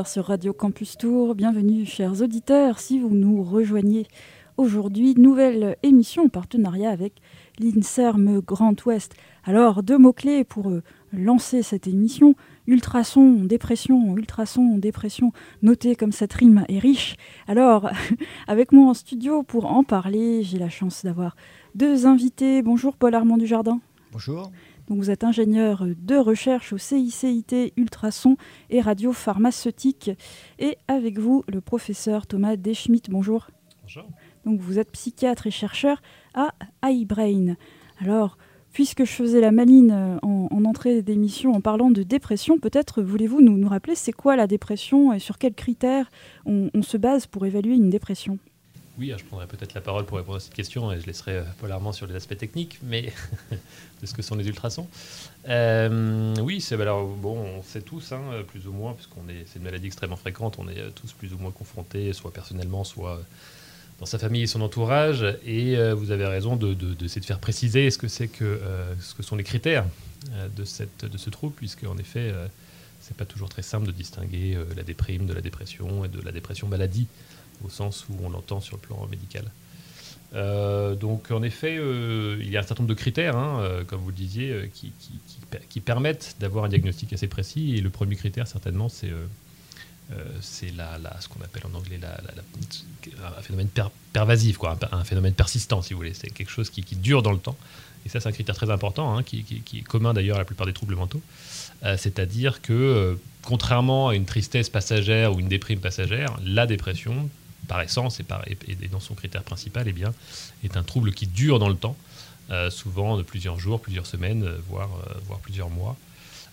[0.00, 1.34] 11h sur Radio Campus Tour.
[1.34, 4.06] Bienvenue, chers auditeurs, si vous nous rejoignez
[4.56, 5.14] aujourd'hui.
[5.14, 7.14] Nouvelle émission en partenariat avec
[7.58, 9.14] l'INSERM Grand Ouest.
[9.44, 10.82] Alors, deux mots-clés pour euh,
[11.12, 12.34] lancer cette émission.
[12.66, 15.32] Ultrason, dépression, ultrason, dépression.
[15.62, 17.16] Notez comme cette rime est riche.
[17.46, 17.90] Alors,
[18.46, 21.36] avec moi en studio pour en parler, j'ai la chance d'avoir
[21.74, 22.62] deux invités.
[22.62, 23.80] Bonjour Paul Armand Dujardin.
[24.12, 24.50] Bonjour.
[24.90, 28.36] Donc vous êtes ingénieur de recherche au CICIT Ultrason
[28.70, 30.10] et radio pharmaceutique.
[30.58, 33.08] Et avec vous, le professeur Thomas Deschmidt.
[33.08, 33.50] Bonjour.
[33.82, 34.02] Bonjour.
[34.44, 36.02] Donc vous êtes psychiatre et chercheur
[36.34, 36.50] à
[36.82, 37.54] iBrain.
[38.00, 38.36] Alors,
[38.72, 43.40] puisque je faisais la maline euh, en, entrée d'émission en parlant de dépression, peut-être voulez-vous
[43.40, 46.10] nous, nous rappeler c'est quoi la dépression et sur quels critères
[46.46, 48.40] on, se base pour évaluer une dépression?
[49.00, 51.42] Oui, je prendrai peut-être la parole pour répondre à cette question et je laisserai euh,
[51.58, 53.12] Paul sur les aspects techniques, mais
[54.00, 54.86] de ce que sont les ultrasons.
[55.48, 59.64] Euh, oui, alors bon, on sait tous, hein, plus ou moins, puisqu'on est, c'est une
[59.64, 63.20] maladie extrêmement fréquente, on est tous plus ou moins confrontés, soit personnellement, soit
[64.00, 65.24] dans sa famille et son entourage.
[65.44, 68.94] Et euh, vous avez raison de, de, de, faire préciser ce que, c'est que, euh,
[69.00, 69.84] ce que sont les critères
[70.32, 72.32] euh, de, cette, de ce trouble, puisque en effet,
[73.00, 76.32] c'est pas toujours très simple de distinguer la déprime de la dépression et de la
[76.32, 77.06] dépression maladie,
[77.64, 79.44] au sens où on l'entend sur le plan médical.
[80.98, 84.14] donc en effet, il y a un certain nombre de critères, hein, comme vous le
[84.14, 87.76] disiez, qui, permettent d'avoir un diagnostic assez précis.
[87.76, 89.10] Et le premier critère, certainement, c'est
[90.12, 92.20] euh, c'est la, ce qu'on appelle en anglais la,
[93.38, 93.68] un phénomène
[94.12, 96.14] pervasif, quoi, un, phénomène persistant, si vous voulez.
[96.14, 97.56] C'est quelque chose qui, dure dans le temps.
[98.04, 100.66] Et ça, c'est un critère très important, hein, qui, est commun d'ailleurs à la plupart
[100.66, 101.22] des troubles mentaux.
[101.84, 107.28] Euh, c'est-à-dire que, euh, contrairement à une tristesse passagère ou une déprime passagère, la dépression,
[107.70, 110.12] par essence et, par, et, dans son critère principal, eh bien,
[110.64, 111.96] est un trouble qui dure dans le temps,
[112.70, 114.90] souvent de plusieurs jours, plusieurs semaines, voire,
[115.26, 115.96] voire plusieurs mois.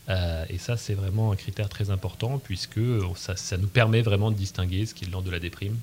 [0.10, 2.80] Euh, et ça, c'est vraiment un critère très important puisque
[3.16, 5.78] ça, nous permet vraiment de distinguer ce qui est l'ordre de la déprime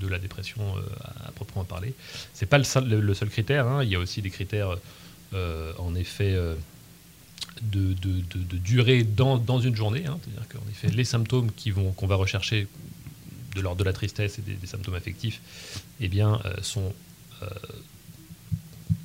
[0.00, 0.80] de la dépression euh,
[1.26, 1.94] à, proprement parler.
[2.34, 3.66] C'est pas le seul, critère.
[3.66, 3.84] Hein.
[3.84, 4.76] Il y a aussi des critères,
[5.32, 6.36] euh, en effet,
[7.62, 7.94] de,
[8.58, 10.04] durée dans, une journée.
[10.06, 10.18] Hein.
[10.22, 11.50] C'est-à-dire qu'en effet, les symptômes
[11.96, 12.66] qu'on va rechercher
[13.54, 15.40] de l'ordre de la tristesse et des, symptômes affectifs,
[16.00, 16.92] eh bien, sont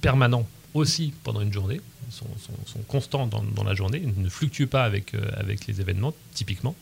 [0.02, 5.30] permanents aussi pendant une journée sont, constants dans, la journée, ne fluctuent pas avec, euh,
[5.34, 6.76] avec les événements, typiquement.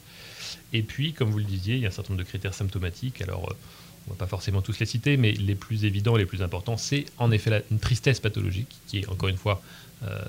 [0.73, 3.21] Et puis, comme vous le disiez, il y a un certain nombre de critères symptomatiques.
[3.21, 3.55] Alors, euh,
[4.07, 6.77] on ne va pas forcément tous les citer, mais les plus évidents les plus importants,
[6.77, 9.61] c'est en effet une tristesse pathologique, qui est encore une fois
[10.03, 10.21] euh,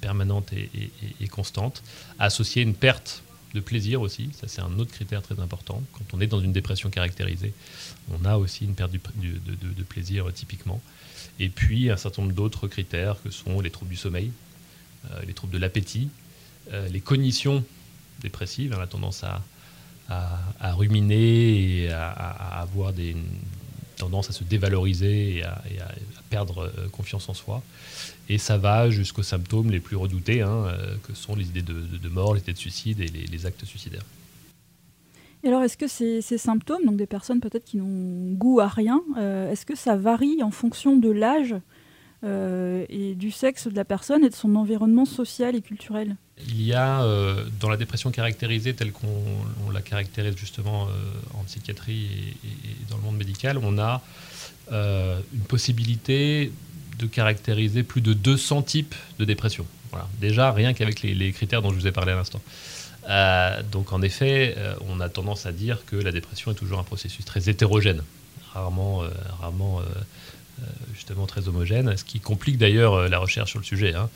[0.00, 1.82] permanente et, constante,
[2.18, 3.22] associée à une perte
[3.54, 4.30] de plaisir aussi.
[4.38, 5.82] Ça, c'est un autre critère très important.
[5.92, 7.54] Quand on est dans une dépression caractérisée,
[8.10, 10.80] on a aussi une perte de, plaisir typiquement.
[11.38, 14.30] Et puis un certain nombre d'autres critères que sont les troubles du sommeil,
[15.10, 16.08] euh, les troubles de l'appétit,
[16.72, 17.64] euh, les cognitions
[18.20, 19.42] dépressives, on a tendance à,
[20.08, 23.16] à, ruminer et à, avoir des
[23.96, 25.62] tendances à se dévaloriser et à,
[26.34, 27.62] perdre euh, confiance en soi.
[28.28, 30.66] Et ça va jusqu'aux symptômes les plus redoutés, hein,
[31.04, 34.06] que sont les idées de, mort, les idées de suicide et les actes suicidaires
[35.46, 39.50] alors, est-ce que ces, symptômes, donc des personnes peut-être qui n'ont goût à rien, euh,
[39.50, 41.54] est-ce que ça varie en fonction de l'âge
[42.24, 46.16] euh, et du sexe de la personne et de son environnement social et culturel?
[46.46, 50.88] Il y a, euh, dans la dépression caractérisée telle qu'on la caractérise justement
[51.34, 54.02] en psychiatrie et, dans le monde médical, on a
[54.70, 56.52] une possibilité
[56.98, 59.66] de caractériser plus de 200 types de dépression.
[59.90, 60.08] Voilà.
[60.20, 62.40] Déjà, rien qu'avec les critères dont je vous ai parlé à l'instant.
[63.08, 66.78] Euh, donc en effet, euh, on a tendance à dire que la dépression est toujours
[66.78, 68.02] un processus très hétérogène,
[68.52, 69.08] rarement, euh,
[69.40, 69.82] rarement
[70.94, 73.92] justement très homogène, ce qui complique d'ailleurs la recherche sur le sujet.
[73.94, 74.08] Hein.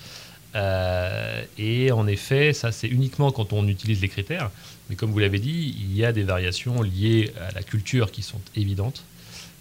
[0.54, 4.50] Et en effet, ça c'est uniquement quand on utilise les critères,
[4.88, 8.22] mais comme vous l'avez dit, il y a des variations liées à la culture qui
[8.22, 9.04] sont évidentes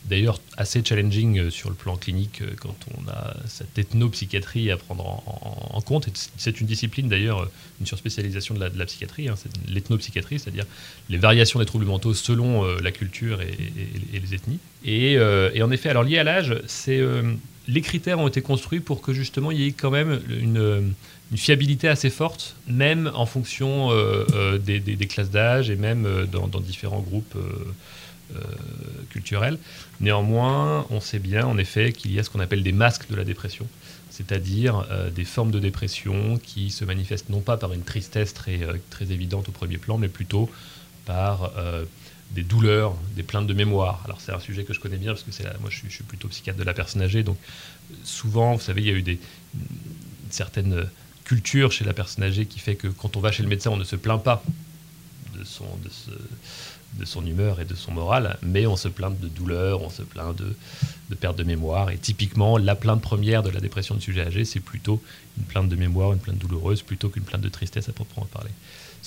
[0.07, 4.78] d'ailleurs assez challenging euh, sur le plan clinique euh, quand on a cette ethnopsychiatrie à
[4.78, 6.10] prendre en, compte.
[6.38, 9.36] C'est une discipline d'ailleurs, euh, une surspécialisation de la, de la psychiatrie, hein,
[9.68, 10.66] l'ethnopsychiatrie, c'est-à-dire
[11.10, 13.56] les variations des troubles mentaux selon la culture et,
[14.12, 14.60] les ethnies.
[14.83, 15.18] Et,
[15.62, 17.01] en effet, alors lié à l'âge, c'est
[17.68, 20.94] les critères ont été construits pour que justement il y ait quand même une,
[21.36, 23.90] fiabilité assez forte, même en fonction
[24.60, 27.36] des, classes d'âge et même dans, dans différents groupes
[28.36, 28.42] euh,
[29.10, 29.58] culturelle.
[30.02, 33.16] Néanmoins, on sait bien en effet qu'il y a ce qu'on appelle des masques de
[33.16, 33.66] la dépression,
[34.10, 38.74] c'est-à-dire euh, des formes de dépression qui se manifestent non pas par une tristesse euh,
[38.90, 40.50] très évidente au premier plan, mais plutôt
[41.06, 41.54] par
[42.32, 44.02] des douleurs, des plaintes de mémoire.
[44.06, 46.28] Alors c'est un sujet que je connais bien parce que c'est moi je suis, plutôt
[46.28, 47.38] psychiatre de la personne âgée, donc
[48.04, 49.20] souvent, vous savez, il y a eu des
[50.30, 50.88] certaines
[51.24, 53.78] cultures chez la personne âgée qui fait que quand on va chez le médecin, on
[53.78, 54.44] ne se plaint pas
[55.38, 55.44] de,
[57.06, 60.36] son humeur et de son moral, mais on se plaint de douleur, on se plaint
[60.36, 60.56] de,
[61.10, 61.92] de perte de mémoire.
[61.92, 65.02] Et typiquement, la plainte première de la dépression de sujet âgé, c'est plutôt
[65.38, 68.52] une plainte de mémoire, une plainte douloureuse, plutôt qu'une plainte de tristesse à proprement parler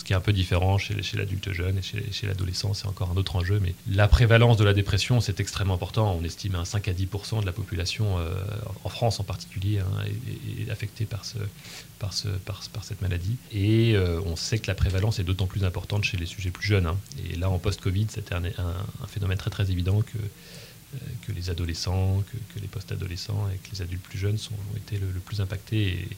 [0.00, 3.16] ce qui est un peu différent chez, l'adulte jeune et chez, l'adolescent, c'est encore un
[3.18, 3.60] autre enjeu.
[3.60, 6.16] Mais la prévalence de la dépression, c'est extrêmement important.
[6.18, 8.32] On estime un 5 à 10% de la population, euh,
[8.82, 10.04] en France en particulier, hein,
[10.58, 11.36] est, affectée par, ce,
[11.98, 13.36] par, ce, par, cette maladie.
[13.52, 16.66] Et euh, on sait que la prévalence est d'autant plus importante chez les sujets plus
[16.66, 16.86] jeunes.
[16.86, 16.96] Hein.
[17.30, 20.18] Et là, en post-Covid, c'était un, un, phénomène très très évident que
[21.26, 22.22] que les adolescents,
[22.54, 25.88] que, les post-adolescents et que les adultes plus jeunes sont, ont été le, plus impactés.
[25.88, 26.08] Et,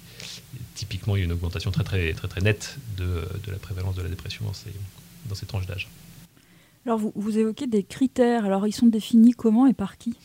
[0.74, 4.02] typiquement, il y a une augmentation très très, très, très nette de, la prévalence de
[4.02, 4.72] la dépression dans ces,
[5.28, 5.88] dans ces tranches d'âge.
[6.86, 8.44] Alors, vous, vous, évoquez des critères.
[8.44, 10.16] Alors, ils sont définis comment et par qui?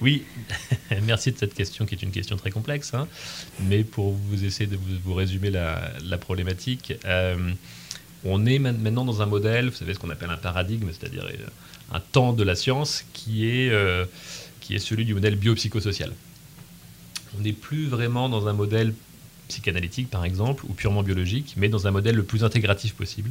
[0.00, 0.22] Oui,
[1.02, 2.94] merci de cette question qui est une question très complexe.
[2.94, 3.08] Hein.
[3.64, 7.52] Mais pour vous essayer de vous, résumer la, problématique, euh,
[8.24, 11.46] on est maintenant dans un modèle, vous savez ce qu'on appelle un paradigme, c'est-à-dire euh,
[11.92, 14.04] un temps de la science qui est, euh,
[14.60, 16.12] qui est celui du modèle biopsychosocial.
[17.38, 18.94] On n'est plus vraiment dans un modèle
[19.48, 23.30] psychanalytique, par exemple, ou purement biologique, mais dans un modèle le plus intégratif possible,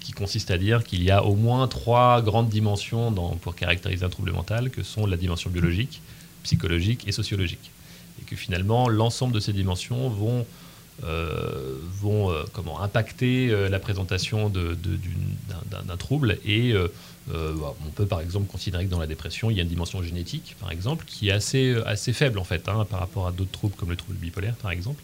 [0.00, 3.12] qui, consiste à dire qu'il y a au moins trois grandes dimensions
[3.42, 6.00] pour caractériser un trouble mental, que sont la dimension biologique,
[6.44, 7.70] psychologique et sociologique.
[8.20, 10.46] Et que finalement, l'ensemble de ces dimensions vont
[11.04, 16.74] euh, vont euh, comment impacter la présentation d'un trouble et
[17.34, 19.68] euh, bah, on peut par exemple considérer que dans la dépression, il y a une
[19.68, 23.26] dimension génétique, par exemple, qui est assez, euh, assez faible en fait, hein, par rapport
[23.26, 25.02] à d'autres troubles comme le trouble bipolaire, par exemple,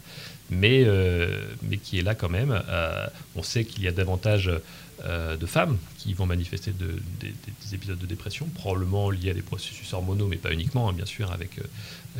[0.51, 2.63] mais, euh, mais qui est là quand même.
[3.35, 4.51] on sait qu'il y a davantage
[5.05, 10.29] de femmes qui vont manifester des épisodes de dépression, probablement liés à des processus hormonaux,
[10.29, 11.59] mais pas uniquement, hein, bien sûr, avec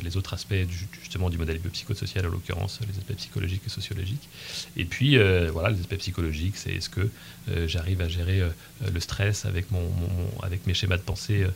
[0.03, 0.55] les autres aspects
[1.01, 4.29] justement du modèle biopsychosocial, en l'occurrence les aspects psychologiques et sociologiques.
[4.77, 7.09] Et puis euh, voilà, les aspects psychologiques, c'est est-ce que
[7.51, 8.51] euh, j'arrive à gérer euh,
[8.93, 9.67] le stress avec,
[10.43, 11.47] avec mes schémas de pensée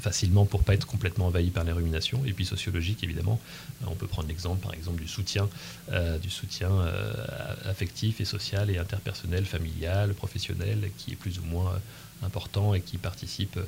[0.00, 2.22] facilement pour pas être complètement envahi par les ruminations.
[2.26, 3.40] Et puis sociologique, évidemment,
[3.86, 5.48] on peut prendre l'exemple par exemple du soutien,
[6.22, 6.70] du soutien
[7.64, 11.74] affectif et social et interpersonnel, familial, professionnel, qui est plus ou moins
[12.22, 13.58] important et qui participe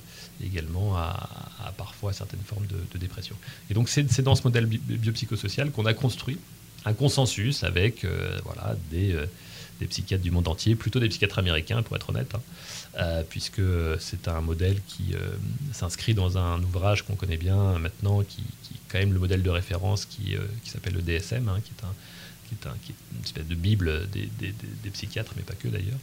[0.43, 3.37] également à, parfois certaines formes de, dépression.
[3.70, 6.38] Et donc c'est dans ce modèle biopsychosocial qu'on a construit
[6.85, 9.26] un consensus avec euh, voilà, des, euh,
[9.81, 12.41] des, psychiatres du monde entier, plutôt des psychiatres américains pour être honnête, hein,
[12.99, 13.63] euh, puisque
[13.99, 15.15] c'est un modèle qui
[15.73, 19.51] s'inscrit dans un ouvrage qu'on connaît bien maintenant, qui, est quand même le modèle de
[19.51, 21.95] référence qui, qui s'appelle le DSM, hein, qui, est un,
[22.85, 25.99] qui, est une espèce de bible des, psychiatres, mais pas que d'ailleurs.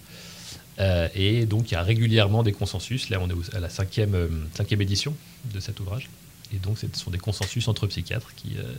[0.79, 3.09] Euh, et donc il y a régulièrement des consensus.
[3.09, 5.15] Là, on est à la cinquième, euh, cinquième édition
[5.53, 6.09] de cet ouvrage.
[6.53, 8.73] Et donc ce sont des consensus entre psychiatres qui, euh,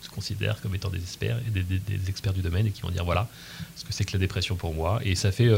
[0.00, 3.04] se considèrent comme étant des experts, et des, experts du domaine et qui vont dire
[3.04, 3.28] voilà
[3.76, 5.00] ce que c'est que la dépression pour moi.
[5.04, 5.50] Et ça fait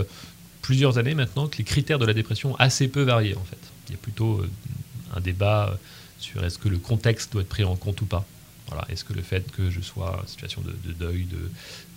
[0.61, 3.59] plusieurs années maintenant que les critères de la dépression ont assez peu varié en fait.
[3.89, 4.45] Il y a plutôt
[5.15, 5.79] un débat
[6.19, 8.25] sur est-ce que le contexte doit être pris en compte ou pas.
[8.69, 8.87] Voilà.
[8.89, 11.27] Est-ce que le fait que je sois en situation de, de deuil,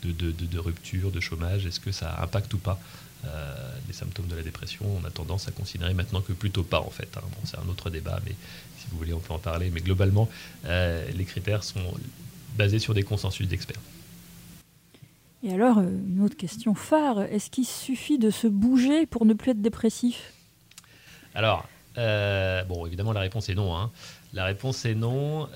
[0.03, 2.79] de, de, de, rupture, de chômage, est-ce que ça impacte ou pas
[3.25, 3.55] euh,
[3.87, 6.89] les symptômes de la dépression, on a tendance à considérer maintenant que plutôt pas en
[6.89, 7.09] fait.
[7.17, 7.21] Hein.
[7.43, 8.35] c'est un autre débat, mais
[8.77, 9.71] si vous voulez, on peut en parler.
[9.73, 10.29] Mais globalement,
[10.65, 11.93] euh, les critères sont
[12.55, 13.81] basés sur des consensus d'experts.
[15.43, 19.33] Et alors, euh, une autre question phare, est-ce qu'il suffit de se bouger pour ne
[19.33, 20.33] plus être dépressif?
[21.35, 23.75] Alors, bon, évidemment, la réponse est non.
[23.75, 23.91] Hein.
[24.33, 25.47] La réponse est non.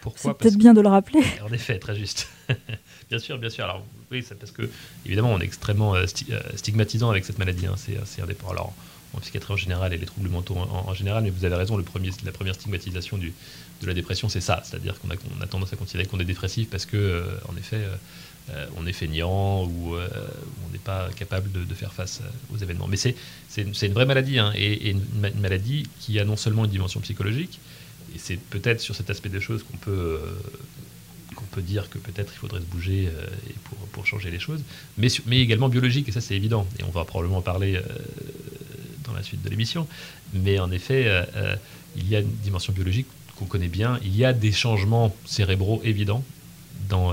[0.00, 0.32] pourquoi?
[0.32, 1.22] C'est peut-être bien de le rappeler.
[1.42, 2.28] En effet, très juste.
[3.10, 3.64] bien sûr, bien sûr.
[3.64, 4.70] Alors, oui, c'est parce que,
[5.04, 7.66] évidemment, on est extrêmement euh, euh, stigmatisant avec cette maladie.
[7.66, 7.74] Hein.
[7.76, 8.52] C'est indépendant.
[8.52, 8.72] Alors,
[9.14, 11.82] en psychiatrie en général et les troubles mentaux en, général, mais vous avez raison, le
[11.82, 13.32] premier, la première stigmatisation du,
[13.80, 14.62] de la dépression, c'est ça.
[14.64, 17.84] C'est-à-dire qu'on a, tendance à considérer qu'on est dépressif parce que, euh, en effet,
[18.76, 22.88] on est feignant ou on n'est pas capable de, faire face aux événements.
[22.88, 23.14] Mais c'est
[23.82, 25.02] une vraie maladie, hein, et, une,
[25.40, 27.60] maladie qui a non seulement une dimension psychologique,
[28.14, 30.18] et c'est peut-être sur cet aspect des choses qu'on peut
[31.48, 34.62] peut dire que peut-être il faudrait se bouger euh, et pour, pour, changer les choses,
[34.96, 35.08] mais,
[35.40, 37.82] également biologique, et ça c'est évident, et on va probablement en parler euh,
[39.04, 39.86] dans la suite de l'émission.
[40.34, 41.56] Mais en effet, euh,
[41.96, 43.06] il y a une dimension biologique
[43.38, 46.24] qu'on connaît bien, il y a des changements cérébraux évidents
[46.88, 47.12] dans,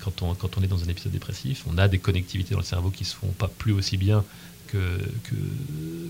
[0.00, 3.04] quand, on, est dans un épisode dépressif, on a des connectivités dans le cerveau qui
[3.04, 4.24] ne se font pas plus aussi bien
[4.66, 5.34] que, que,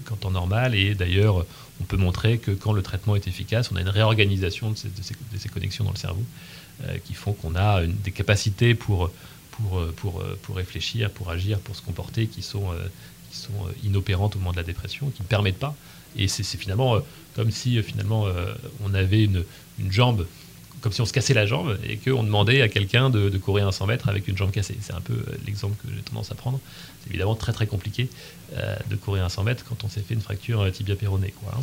[0.04, 0.74] qu'en temps normal.
[0.74, 1.44] Et d'ailleurs,
[1.80, 5.48] on peut montrer que quand le traitement est efficace, on a une réorganisation de ces,
[5.48, 6.24] connexions dans le cerveau.
[6.86, 9.10] Euh, qui font qu'on a des capacités pour,
[9.96, 10.22] pour,
[10.54, 12.86] réfléchir, pour agir, pour se comporter qui sont, euh,
[13.30, 15.74] qui sont euh, inopérantes au moment de la dépression, qui ne permettent pas.
[16.16, 17.00] Et c'est finalement
[17.34, 18.26] comme si finalement
[18.84, 19.44] on avait une,
[19.90, 20.26] jambe
[20.80, 23.72] comme si on se cassait la jambe et qu'on demandait à quelqu'un de, courir un
[23.72, 24.76] 100 mètres avec une jambe cassée.
[24.80, 26.60] C'est un peu l'exemple que j'ai tendance à prendre.
[27.00, 28.08] C'est évidemment très très compliqué
[28.54, 31.34] de courir un 100 mètres quand on s'est fait une fracture tibia péronée.
[31.52, 31.60] Hein.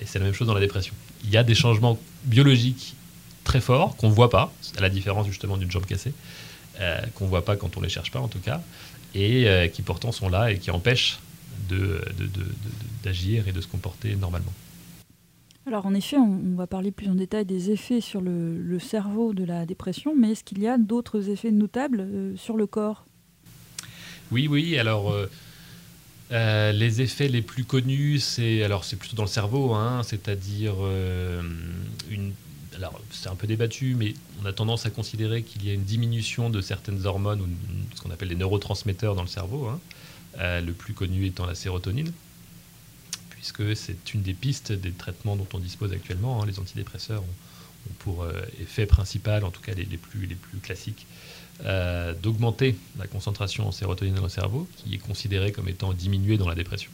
[0.00, 0.94] et c'est la même chose dans la dépression.
[1.24, 2.94] Il y a des changements biologiques
[3.44, 6.12] très forts qu'on ne voit pas, à la différence justement d'une jambe cassée,
[7.14, 8.60] qu'on ne voit pas quand on ne les cherche pas en tout cas,
[9.14, 11.18] et qui pourtant sont là et qui empêchent
[13.04, 14.52] d'agir et de se comporter normalement.
[15.66, 19.44] Alors en effet, on, va parler plus en détail des effets sur le, cerveau de
[19.44, 23.06] la dépression, mais est-ce qu'il y a d'autres effets notables euh, sur le corps?
[24.30, 24.78] Oui, oui.
[24.78, 25.30] Alors euh,
[26.32, 30.74] euh, les effets les plus connus, c'est alors c'est plutôt dans le cerveau, hein, c'est-à-dire
[32.10, 32.32] une.
[32.76, 35.84] Alors c'est un peu débattu, mais on a tendance à considérer qu'il y a une
[35.84, 37.46] diminution de certaines hormones ou
[37.94, 39.68] ce qu'on appelle les neurotransmetteurs dans le cerveau.
[39.68, 39.80] Hein.
[40.38, 42.12] le plus connu étant la sérotonine
[43.44, 46.42] puisque c'est une des pistes des traitements dont on dispose actuellement.
[46.42, 46.46] Hein.
[46.46, 51.06] Les antidépresseurs ont, pour euh, effet principal, en tout cas les, plus, classiques,
[51.66, 56.38] euh, d'augmenter la concentration en sérotonine dans le cerveau, qui est considérée comme étant diminuée
[56.38, 56.90] dans la dépression.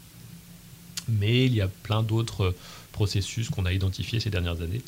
[1.08, 2.52] Mais il y a plein d'autres
[2.90, 4.82] processus qu'on a identifiés ces dernières années.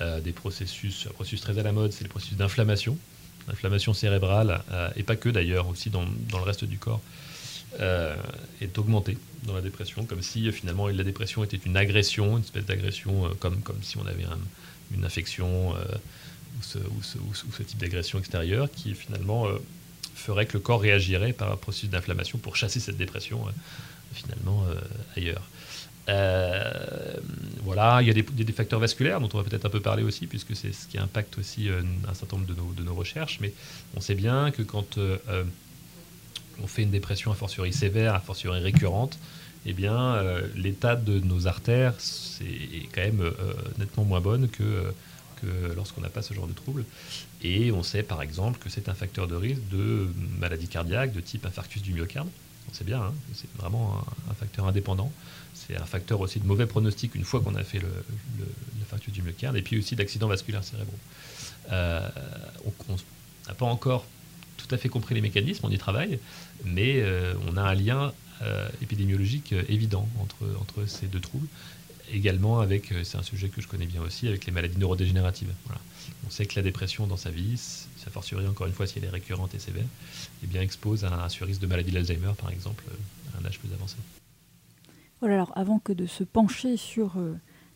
[0.00, 2.96] Euh, des processus, un processus très à la mode, c'est le processus d'inflammation,
[3.46, 4.62] l'inflammation cérébrale,
[4.96, 7.02] et pas que d'ailleurs, aussi dans, le reste du corps,
[7.80, 8.14] euh,
[8.60, 12.64] est augmenté dans la dépression, comme si finalement la dépression était une agression, une espèce
[12.64, 14.24] d'agression, euh, comme, comme si on avait
[14.94, 15.84] une infection euh,
[16.58, 16.78] ou, ce,
[17.18, 19.48] ou, ce, type d'agression extérieure qui finalement
[20.14, 23.44] ferait que le corps réagirait par un processus d'inflammation pour chasser cette dépression
[24.12, 24.64] finalement
[25.16, 25.42] ailleurs.
[27.64, 30.04] voilà, il y a des, des, facteurs vasculaires dont on va peut-être un peu parler
[30.04, 33.38] aussi, puisque c'est ce qui impacte aussi un certain nombre de nos, de nos, recherches.
[33.40, 33.52] Mais
[33.96, 34.96] on sait bien que quand
[36.62, 39.18] on fait une dépression a fortiori sévère, a fortiori récurrente,
[39.66, 41.94] eh bien, euh, l'état de nos artères
[42.40, 43.32] est quand même euh,
[43.78, 44.92] nettement moins bonne que,
[45.76, 46.86] lorsqu'on n'a pas ce genre de trouble.
[47.42, 50.08] Et on sait par exemple que c'est un facteur de risque de
[50.38, 52.28] maladie cardiaque de type infarctus du myocarde.
[52.70, 55.12] On sait bien, hein, c'est vraiment un, facteur indépendant.
[55.52, 57.78] C'est un facteur aussi de mauvais pronostic une fois qu'on a fait
[58.78, 60.98] l'infarctus du myocarde, et puis aussi d'accidents vasculaires cérébraux.
[61.70, 62.08] Euh,
[62.88, 62.96] on
[63.46, 64.06] n'a pas encore
[64.66, 66.18] tout à fait compris les mécanismes, on y travaille,
[66.64, 71.48] mais euh, on a un lien euh, épidémiologique euh, évident entre, entre ces deux troubles.
[72.12, 75.48] Également avec, c'est un sujet que je connais bien aussi, avec les maladies neurodégénératives.
[76.26, 79.04] On sait que la dépression dans sa vie, ça fortiori encore une fois si elle
[79.04, 79.86] est récurrente et sévère,
[80.42, 82.84] eh bien expose à un surrisque de maladie d'Alzheimer par exemple
[83.34, 83.96] à un âge plus avancé.
[85.20, 87.16] Voilà, alors avant que de se pencher sur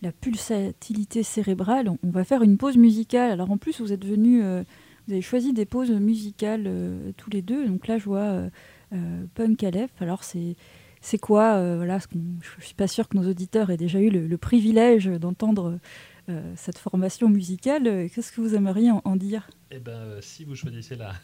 [0.02, 3.30] la pulsatilité cérébrale, on, va faire une pause musicale.
[3.30, 4.42] Alors en plus, vous êtes venu
[5.08, 7.66] vous avez choisi des pauses musicales euh, tous les deux.
[7.66, 8.50] Donc là, je vois euh,
[8.92, 9.90] euh, Punk Aleph.
[10.00, 10.54] Alors, c'est.
[11.00, 14.36] C'est quoi voilà, Je ne suis pas sûre que nos auditeurs aient déjà eu le,
[14.36, 15.78] privilège d'entendre
[16.56, 18.10] cette formation musicale.
[18.12, 19.48] Qu'est-ce que vous aimeriez en, dire?
[19.70, 21.14] Eh ben, si vous choisissez la,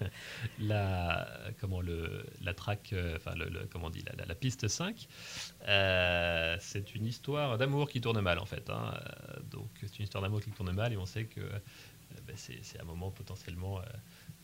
[0.60, 1.26] la,
[1.58, 5.08] comment, le, la track, enfin, le, la, la piste 5,
[6.60, 8.68] c'est une histoire d'amour qui tourne mal, en fait.
[8.68, 8.92] Hein.
[9.50, 11.58] Donc, c'est une histoire d'amour qui tourne mal et on sait que euh,
[12.26, 13.84] ben, c'est un moment potentiellement euh,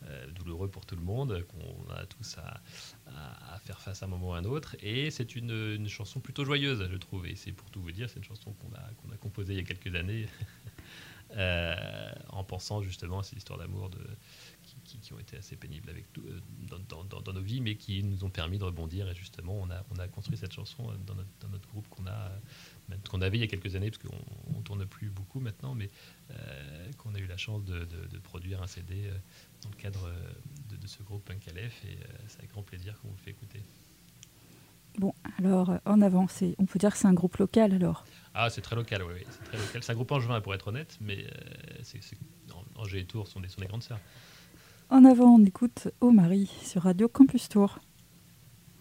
[0.05, 2.61] euh, douloureux pour tout le monde, qu'on a tous à,
[3.65, 4.77] faire face à un moment ou à un autre.
[4.81, 7.27] Et c'est une, chanson plutôt joyeuse, je trouve.
[7.27, 9.65] Et c'est pour tout vous dire, c'est une chanson qu'on a composée il y a
[9.65, 10.27] quelques années
[11.37, 13.91] en pensant justement à ces histoires d'amour
[14.85, 16.07] qui, ont été assez pénibles avec
[16.89, 19.09] dans, dans, nos vies, mais qui nous ont permis de rebondir.
[19.09, 22.07] Et justement, on a, on a construit cette chanson dans notre, dans notre groupe qu'on
[22.07, 22.31] a
[23.23, 25.91] avait il y a quelques années, parce qu'on ne tourne plus beaucoup maintenant, mais
[26.31, 27.87] euh, qu'on a eu la chance de,
[28.23, 29.17] produire un CD euh,
[29.63, 33.09] dans le cadre euh, de, ce groupe Punk Aleph, et c'est avec grand plaisir qu'on
[33.09, 33.61] vous fait écouter.
[34.97, 36.27] Bon, alors en avant,
[36.59, 38.05] on peut dire que c'est un groupe local alors
[38.35, 39.83] Ah, c'est très local, oui, c'est très local.
[39.83, 41.25] C'est un groupe angevin pour être honnête, mais
[42.77, 44.01] Angers et Tours sont des, sont des grandes sœurs.
[44.91, 47.79] En avant, on écoute Au Marie sur Radio Campus Tour.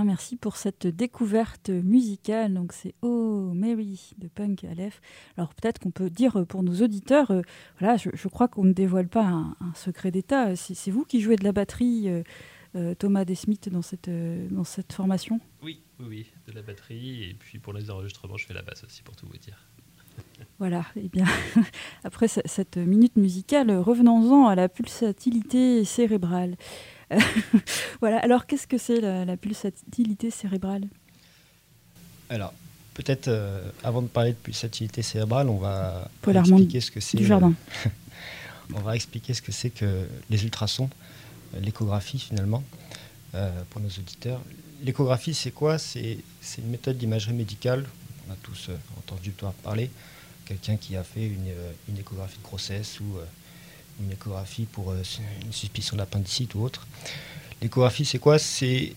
[0.05, 2.55] Merci pour cette découverte musicale.
[2.55, 5.01] Donc c'est Oh Mary de Punk Aleph.
[5.37, 7.43] Alors peut-être qu'on peut dire pour nos auditeurs, euh,
[7.79, 10.57] voilà, je, crois qu'on ne dévoile pas un, secret d'État.
[10.57, 12.23] C'est vous qui jouez de la batterie, euh,
[12.75, 14.11] euh, Thomas Desmith, dans cette,
[14.51, 15.41] dans cette formation?
[15.62, 17.25] Oui, oui, oui, de la batterie.
[17.25, 19.69] Et puis pour les enregistrements, je fais la basse aussi, pour tout vous dire.
[20.59, 21.25] Voilà, et eh bien
[22.05, 26.57] après cette minute musicale, revenons-en à la pulsatilité cérébrale.
[28.01, 28.18] voilà.
[28.18, 30.85] Alors, qu'est-ce que c'est la, pulsatilité cérébrale?
[32.29, 32.53] Alors,
[32.94, 37.16] peut-être euh, avant de parler de pulsatilité cérébrale, on va expliquer ce que c'est.
[37.16, 37.55] Du jardin.
[38.75, 40.90] on va expliquer ce que c'est que les ultrasons,
[41.55, 42.62] euh, l'échographie finalement,
[43.35, 44.40] euh, pour nos auditeurs.
[44.83, 45.79] L'échographie, c'est quoi?
[45.79, 46.18] C'est
[46.59, 47.87] une méthode d'imagerie médicale.
[48.29, 49.90] On a tous entendu toi parler.
[50.44, 51.53] Quelqu'un qui a fait une,
[51.88, 53.18] une, échographie de grossesse ou
[54.03, 55.03] une échographie pour euh,
[55.45, 56.87] une suspicion d'appendicite ou autre.
[57.61, 58.38] L'échographie, c'est quoi?
[58.38, 58.95] C'est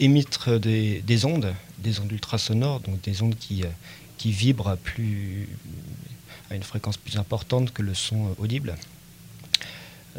[0.00, 3.68] émettre des, ondes, des ondes ultrasonores, donc des ondes qui, euh,
[4.18, 4.76] qui vibrent à
[6.54, 8.76] une fréquence plus importante que le son euh, audible.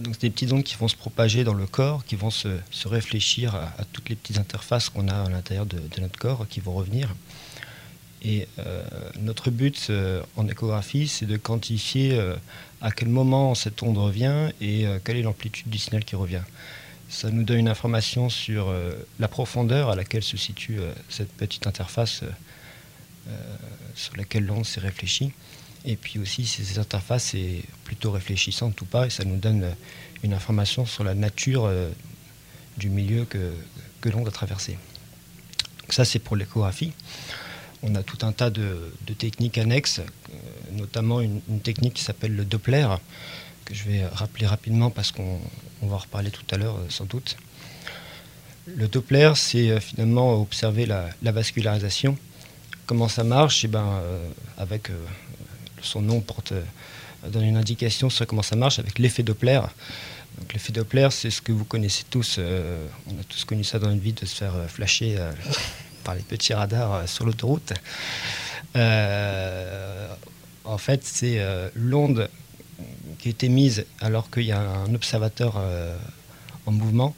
[0.01, 2.47] Donc c'est des petites ondes qui vont se propager dans le corps, qui vont se,
[2.85, 6.73] réfléchir à, toutes les petites interfaces qu'on a à l'intérieur de, notre corps, qui vont
[6.73, 7.13] revenir.
[8.25, 8.47] Et
[9.19, 9.91] notre but
[10.37, 12.17] en échographie, c'est de quantifier
[12.83, 16.41] à quel moment cette onde revient et euh, quelle est l'amplitude du signal qui revient.
[17.09, 21.31] Ça nous donne une information sur euh, la profondeur à laquelle se situe euh, cette
[21.31, 22.23] petite interface
[23.95, 25.31] sur laquelle l'onde s'est réfléchie.
[25.85, 29.65] Et puis aussi si cette interface est plutôt réfléchissante ou pas, et ça nous donne
[30.23, 31.71] une information sur la nature
[32.77, 33.53] du milieu que,
[34.01, 34.77] que l'onde a traversé.
[35.79, 36.91] Donc ça c'est pour l'échographie
[37.83, 40.33] on a tout un tas de, techniques annexes, euh,
[40.71, 42.87] notamment une, technique qui s'appelle le Doppler,
[43.65, 45.39] que je vais rappeler rapidement parce qu'on
[45.81, 47.37] va en reparler tout à l'heure euh, sans doute.
[48.65, 52.17] Le Doppler, c'est euh, finalement observer la, vascularisation.
[52.85, 53.65] Comment ça marche?
[53.65, 54.01] Eh ben,
[54.57, 54.89] avec
[55.81, 56.53] Son nom porte,
[57.29, 59.61] donne une indication sur comment ça marche avec l'effet Doppler.
[60.53, 62.39] l'effet Doppler, c'est ce que vous connaissez tous.
[62.39, 65.17] on a tous connu ça dans une vie de se faire flasher
[66.03, 67.73] par les petits radars euh, sur l'autoroute.
[68.75, 70.07] Euh,
[70.63, 72.29] en fait, c'est euh, l'onde
[73.19, 75.61] qui est émise alors qu'il y a un observateur
[76.65, 77.15] en mouvement.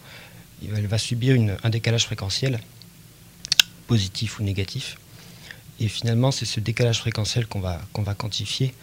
[0.61, 2.59] Elle va subir un décalage fréquentiel,
[3.87, 4.97] positif ou négatif.
[5.79, 8.75] Et finalement, c'est ce décalage fréquentiel qu'on va, qu'on va quantifier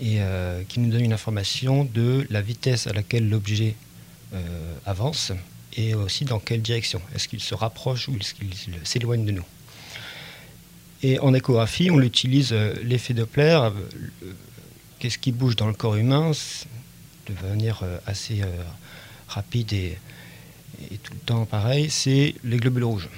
[0.00, 0.20] et
[0.68, 3.74] qui nous donne une information de la vitesse à laquelle l'objet
[4.86, 5.32] avance
[5.78, 7.00] et aussi dans quelle direction?
[7.14, 8.50] Est-ce qu'il se rapproche ou est-ce qu'il
[8.82, 9.44] s'éloigne de nous?
[11.04, 13.56] Et en échographie, on utilise euh, l'effet Doppler.
[13.62, 14.32] Euh,
[14.98, 16.32] qu'est-ce qui bouge dans le corps humain
[17.28, 18.42] de manière euh, assez
[19.28, 19.98] rapide et,
[21.02, 23.08] tout le temps pareil, c'est les globules rouges.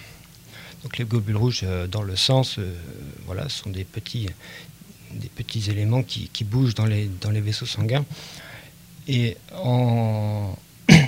[0.83, 2.59] Donc les globules rouges dans le sens,
[3.27, 4.29] voilà, sont des petits,
[5.13, 8.07] des petits éléments qui, bougent dans les, dans les vaisseaux sanguins.
[9.09, 10.57] Et en,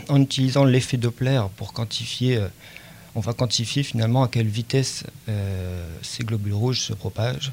[0.08, 2.48] en utilisant l'effet Doppler pour quantifier, euh,
[3.14, 7.52] on va quantifier finalement à quelle vitesse euh, ces globules rouges se propagent,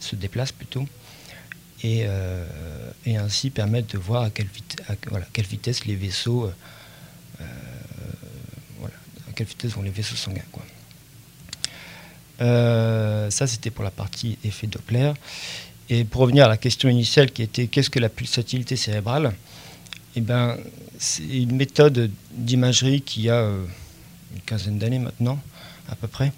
[0.00, 0.86] se déplacent plutôt,
[1.82, 2.46] et, euh,
[3.06, 4.48] ainsi permettre de voir à quelle,
[5.46, 6.50] vitesse les vaisseaux,
[7.40, 7.44] à
[9.34, 10.42] quelle vitesse vont les vaisseaux sanguins.
[12.38, 15.12] ça, c'était pour la partie effet Doppler.
[15.88, 19.34] Et pour revenir à la question initiale qui était qu'est-ce que la pulsatilité cérébrale?
[20.16, 20.58] Eh ben,
[20.98, 23.64] c'est une méthode d'imagerie qui a euh,
[24.34, 25.40] une quinzaine d'années maintenant,
[25.88, 26.32] à peu près,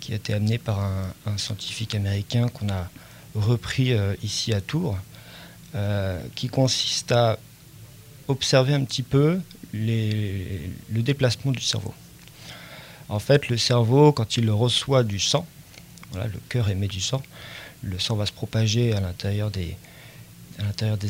[0.00, 2.88] qui a été amenée par un, scientifique américain qu'on a
[3.34, 4.98] repris euh, ici à Tours,
[6.34, 7.38] qui consiste à
[8.28, 9.38] observer un petit peu
[9.74, 11.92] le déplacement du cerveau.
[13.08, 15.46] En fait, le cerveau, quand il reçoit du sang,
[16.10, 17.22] voilà, le cœur émet du sang,
[17.82, 19.76] le sang va se propager à l'intérieur des,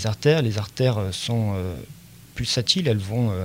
[0.05, 0.43] artères.
[0.43, 1.75] Les artères euh, sont euh,
[2.37, 3.45] pulsatiles, elles vont, euh,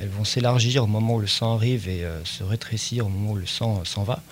[0.00, 3.36] elles vont s'élargir au moment où le sang arrive et se rétrécir au moment où
[3.36, 4.22] le sang s'en va.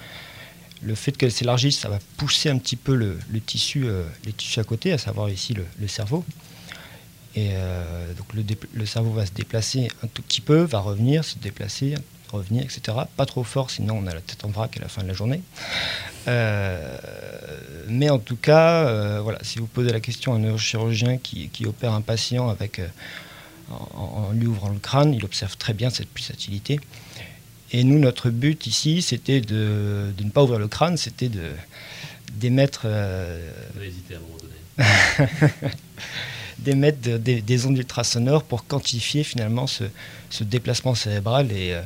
[0.83, 3.87] Le fait qu'elles s'élargissent, ça va pousser un petit peu le, tissu,
[4.25, 6.25] les tissus à côté, à savoir ici le, cerveau.
[7.35, 7.49] Et
[8.17, 11.97] donc le, le, cerveau va se déplacer un tout petit peu, va revenir, se déplacer,
[12.33, 12.99] revenir, etc.
[13.17, 15.15] Pas trop fort, sinon on a la tête en vrac à la fin de la
[15.15, 15.43] journée.
[16.29, 16.99] Euh,
[17.89, 21.67] mais en tout cas, euh, voilà, si vous posez la question à un neurochirurgien qui,
[21.67, 22.81] opère un patient avec,
[23.71, 26.81] euh, en, lui ouvrant le crâne, il observe très bien cette pulsatilité.
[27.73, 31.51] Et nous, notre but ici, c'était de, ne pas ouvrir le crâne, c'était de
[32.33, 32.87] d'émettre.
[36.59, 39.85] d'émettre des, ondes ultrasonores pour quantifier finalement ce,
[40.43, 41.79] déplacement cérébral et,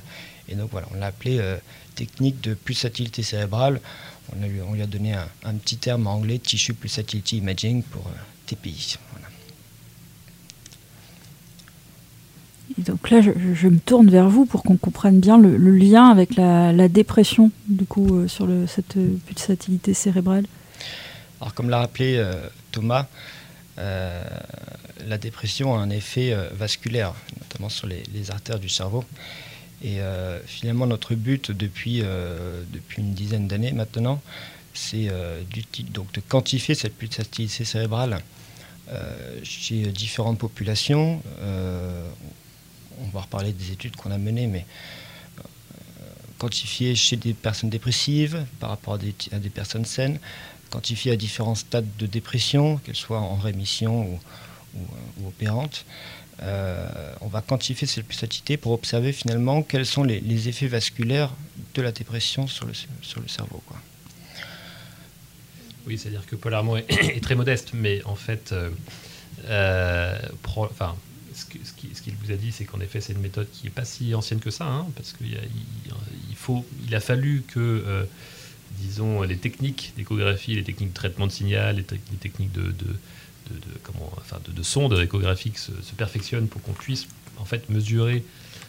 [0.51, 1.57] et donc voilà, on l'a appelé euh,
[1.95, 3.81] technique de pulsatilité cérébrale.
[4.33, 8.07] On, lui, on lui a donné un, petit terme en anglais, Tissue Pulsatility Imaging pour
[8.09, 8.55] euh,
[12.79, 16.89] Donc là, je, me tourne vers vous pour qu'on comprenne bien le, lien avec la,
[16.89, 20.47] dépression, du coup, euh, sur cette pulsatilité cérébrale.
[21.41, 22.23] Alors, comme l'a rappelé
[22.71, 23.07] Thomas,
[23.77, 29.05] la dépression a un effet vasculaire, notamment sur les, artères du cerveau.
[29.83, 34.21] Et euh, finalement, notre but depuis, euh, depuis une dizaine d'années maintenant,
[34.75, 35.41] c'est euh,
[35.93, 38.21] donc de quantifier cette pulsatilité cérébrale
[39.45, 41.23] chez différentes populations.
[43.05, 44.67] On va reparler des études qu'on a menées, mais
[46.41, 50.19] quantifier chez des personnes dépressives par rapport à des, personnes saines,
[50.71, 54.19] quantifier à différents stades de dépression, qu'elles soient en rémission
[54.75, 54.81] ou,
[55.21, 55.85] ou, opérantes.
[56.43, 56.89] Euh,
[57.21, 61.31] on va quantifier cette pulsatilité pour observer finalement quels sont les, effets vasculaires
[61.75, 63.63] de la dépression sur le, sur le cerveau.
[63.67, 63.77] Quoi.
[65.87, 68.71] Oui, c'est-à-dire que Paul Armand est, très modeste, mais en fait, euh,
[69.45, 70.19] euh,
[71.41, 74.15] ce qu'il vous a dit, c'est qu'en effet, c'est une méthode qui n'est pas si
[74.15, 75.39] ancienne que ça, hein, parce qu'il
[76.29, 78.07] il, faut, il a fallu que,
[78.79, 82.73] disons, les techniques d'échographie, les techniques de traitement de signal, les, techniques de
[83.51, 87.07] de, comment, enfin de, sondes échographiques se, se, perfectionnent pour qu'on puisse
[87.39, 88.25] en fait mesurer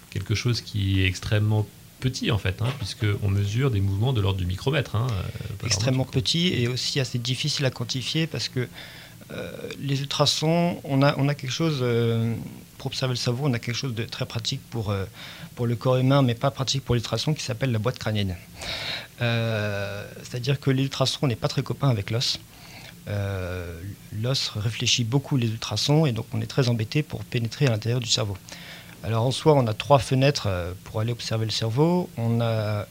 [0.09, 1.67] quelque chose qui est extrêmement
[1.99, 4.95] petit en fait, hein, puisqu'on mesure des mouvements de l'ordre du micromètre.
[4.95, 8.67] Hein, euh, extrêmement petit et aussi assez difficile à quantifier parce que
[9.31, 12.35] euh, les ultrasons, on a, on a quelque chose, euh,
[12.81, 14.91] pour observer le cerveau, on a quelque chose de très pratique pour,
[15.55, 18.35] pour le corps humain, mais pas pratique pour l'ultrason, qui s'appelle la boîte crânienne.
[19.19, 22.39] C'est-à-dire que l'ultrason n'est pas très copain avec l'os.
[23.07, 23.81] Euh,
[24.21, 27.99] l'os réfléchit beaucoup les ultrasons et donc on est très embêté pour pénétrer à l'intérieur
[27.99, 28.37] du cerveau.
[29.03, 32.09] Alors en soi, on a trois fenêtres euh, pour aller observer le cerveau.
[32.17, 32.85] On a euh,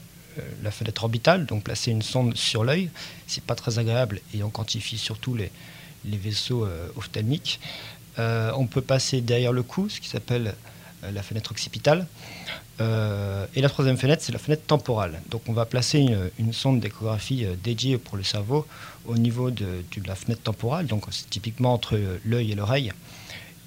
[0.63, 2.89] la fenêtre orbitale, donc placer une sonde sur l'œil,
[3.27, 5.51] c'est pas très agréable et on quantifie surtout les,
[6.05, 7.59] les vaisseaux ophtalmiques.
[8.55, 10.53] On peut passer derrière le cou, ce qui s'appelle
[11.01, 12.07] la fenêtre occipitale.
[12.79, 15.21] et la troisième fenêtre, c'est la fenêtre temporale.
[15.29, 16.05] Donc on va placer
[16.39, 18.65] une sonde d'échographie dédiée pour le cerveau
[19.07, 22.91] au niveau de, la fenêtre temporale, donc c'est typiquement entre l'œil et l'oreille.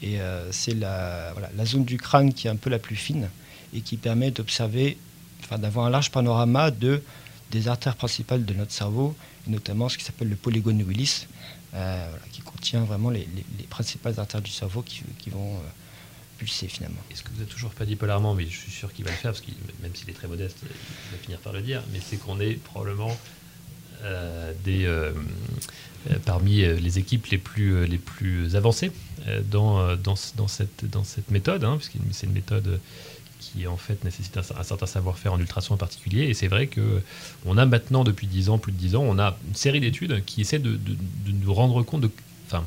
[0.02, 1.32] Et euh, c'est la,
[1.64, 3.28] zone du crâne qui est un peu la plus fine
[3.72, 4.98] et qui permet d'observer,
[5.42, 7.02] enfin, d'avoir un large panorama de,
[7.50, 11.26] des artères principales de notre cerveau, notamment ce qui s'appelle le polygone Willis,
[11.74, 12.08] euh,
[12.64, 13.28] contient vraiment les,
[13.68, 15.60] principales artères du cerveau qui, vont euh,
[16.38, 17.00] pulser finalement.
[17.10, 19.16] Est-ce que vous n'avez toujours pas dit polarement, mais je suis sûr qu'il va le
[19.18, 19.50] faire, parce que
[19.82, 22.54] même s'il est très modeste, il va finir par le dire, mais c'est qu'on est
[22.54, 23.14] probablement
[24.04, 25.12] euh, des, euh,
[26.24, 28.92] parmi les équipes les plus, les plus avancées
[29.50, 32.80] dans, dans, cette, dans cette méthode, hein, puisque c'est une méthode
[33.40, 36.22] qui en fait nécessite un, certain savoir-faire en ultrason en particulier.
[36.22, 37.02] Et c'est vrai que
[37.44, 40.24] on a maintenant depuis 10 ans, plus de 10 ans, on a une série d'études
[40.24, 42.10] qui essaient de, de, de, nous rendre compte de,
[42.46, 42.64] enfin,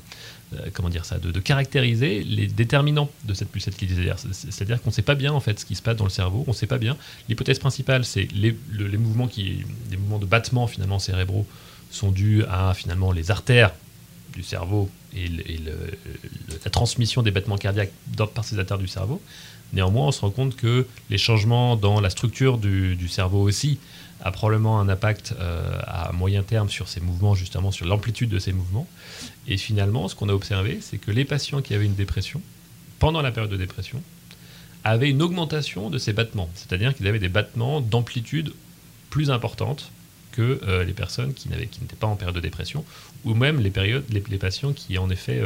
[0.53, 4.11] euh, comment dire ça, de, caractériser les déterminants de cette pulsatilité.
[4.31, 6.45] C'est-à-dire qu'on ne sait pas bien en fait ce qui se passe dans le cerveau,
[6.47, 6.95] on ne sait pas bien.
[7.27, 11.45] L'hypothèse principale, c'est les, les, mouvements qui, les mouvements de battement finalement cérébraux
[11.91, 13.73] sont dus à finalement les artères
[14.33, 15.27] du cerveau et,
[16.63, 17.91] la transmission des battements cardiaques
[18.33, 19.21] par ces artères du cerveau.
[19.73, 23.79] Néanmoins, on se rend compte que les changements dans la structure du cerveau aussi
[24.21, 28.39] a probablement un impact euh, à moyen terme sur ces mouvements, justement sur l'amplitude de
[28.39, 28.87] ces mouvements.
[29.47, 32.41] Et finalement, ce qu'on a observé, c'est que les patients qui avaient une dépression,
[32.99, 34.01] pendant la période de dépression,
[34.83, 38.53] avaient une augmentation de ces battements, c'est-à-dire qu'ils avaient des battements d'amplitude
[39.09, 39.91] plus importante
[40.31, 42.85] que les personnes qui n'étaient pas en période de dépression,
[43.25, 45.41] ou même les, périodes, les, patients qui en effet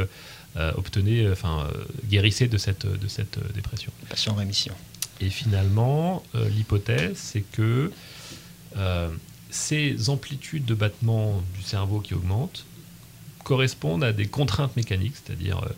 [0.76, 1.66] obtenaient, enfin,
[2.10, 3.94] guérissaient de cette, de cette dépression.
[4.02, 4.74] Les patients en rémission.
[5.22, 7.92] Et finalement, l'hypothèse, c'est que
[9.50, 12.66] ces amplitudes de battement du cerveau qui augmentent
[13.42, 15.70] correspondent à des contraintes mécaniques, c'est-à-dire euh,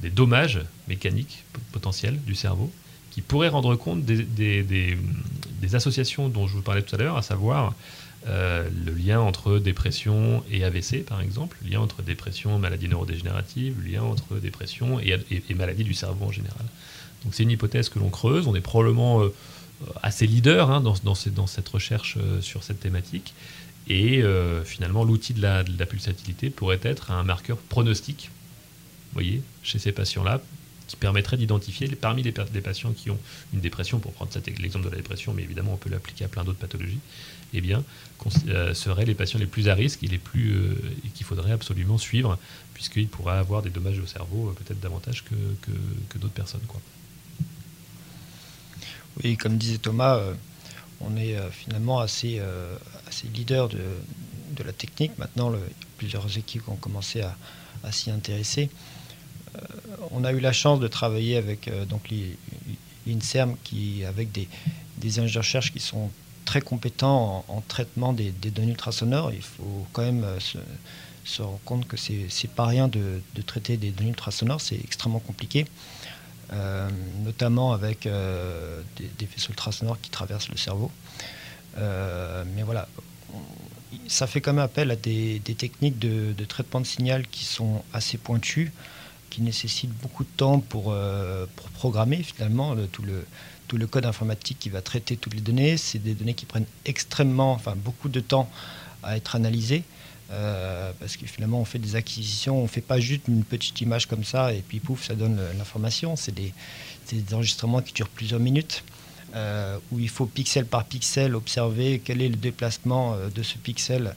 [0.00, 2.70] des dommages mécaniques potentiels du cerveau,
[3.10, 4.96] qui pourraient rendre compte des,
[5.74, 7.74] associations dont je vous parlais tout à l'heure, à savoir
[8.26, 13.76] euh, le lien entre dépression et AVC, par exemple, le lien entre dépression maladie neurodégénérative,
[13.82, 16.64] le lien entre dépression et, et, maladie du cerveau en général.
[17.24, 19.22] Donc c'est une hypothèse que l'on creuse, on est probablement...
[19.22, 19.32] Euh,
[20.02, 23.34] assez leader hein, dans, cette recherche euh, sur cette thématique.
[23.88, 28.30] Et euh, finalement, l'outil de la, pulsatilité pourrait être un marqueur pronostic,
[29.12, 30.40] voyez, chez ces patients-là,
[30.86, 33.18] qui permettrait d'identifier parmi les, patients qui ont
[33.52, 36.44] une dépression, pour prendre l'exemple de la dépression, mais évidemment on peut l'appliquer à plein
[36.44, 37.00] d'autres pathologies,
[37.54, 37.82] eh bien,
[38.48, 40.54] euh, seraient les patients les plus à risque et les plus
[41.14, 42.38] qu'il faudrait absolument suivre,
[42.74, 45.72] puisqu'ils pourraient avoir des dommages au cerveau peut-être davantage que, que,
[46.08, 46.62] que d'autres personnes.
[46.68, 46.80] Quoi.
[49.22, 50.34] Oui, comme disait Thomas, euh,
[51.00, 52.76] on est euh, finalement assez, euh,
[53.08, 53.78] assez leader de,
[54.64, 55.18] la technique.
[55.18, 55.52] Maintenant,
[55.98, 57.34] plusieurs équipes ont commencé à,
[57.90, 58.70] s'y intéresser.
[60.12, 61.68] on a eu la chance de travailler avec
[63.08, 64.46] l'INSERM, qui, avec des,
[65.02, 66.12] ingénieurs de recherche qui sont
[66.44, 69.32] très compétents en, traitement des, données ultrasonores.
[69.32, 73.90] Il faut quand même se, rendre compte que c'est pas rien de, de, traiter des
[73.90, 75.66] données ultrasonores, c'est extrêmement compliqué.
[76.52, 76.88] Euh,
[77.24, 78.82] notamment avec euh,
[79.18, 80.90] des, faisceaux ultrasonores qui traversent le cerveau.
[81.78, 82.88] Euh, mais voilà,
[84.06, 88.18] ça fait quand même appel à des, techniques de, traitement de signal qui sont assez
[88.18, 88.70] pointues,
[89.30, 90.94] qui nécessitent beaucoup de temps pour,
[91.74, 93.24] programmer finalement tout, le,
[93.66, 95.78] tout le code informatique qui va traiter toutes les données.
[95.78, 98.50] C'est des données qui prennent extrêmement, enfin beaucoup de temps
[99.02, 99.84] à être analysées.
[100.32, 103.80] Euh, parce que finalement, on fait des acquisitions, on ne fait pas juste une petite
[103.80, 106.16] image comme ça et puis pouf, ça donne l'information.
[106.16, 106.52] C'est des,
[107.32, 108.84] enregistrements qui durent plusieurs minutes,
[109.34, 113.58] euh, où il faut pixel par pixel observer quel est le déplacement euh, de ce
[113.58, 114.14] pixel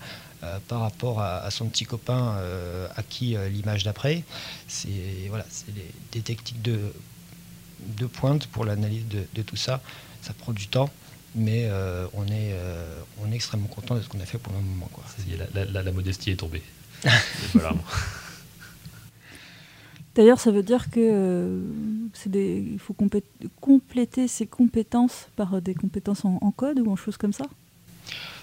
[0.67, 2.37] par rapport à, son petit copain
[2.95, 4.21] à qui l'image d'après.
[4.67, 4.89] C'est
[5.27, 6.79] voilà, des, des, techniques de,
[7.97, 9.81] de pointe pour l'analyse de, de tout ça.
[10.21, 10.91] Ça prend du temps
[11.35, 14.53] mais euh, on, est, euh, on est extrêmement content de ce qu'on a fait pour
[14.53, 14.89] le moment.
[14.91, 15.03] Quoi.
[15.53, 16.63] La, modestie est tombée.
[20.15, 21.61] D'ailleurs, ça veut dire que euh,
[22.25, 22.95] des, il faut
[23.59, 27.43] compléter ses compétences par des compétences en, code ou en choses comme ça?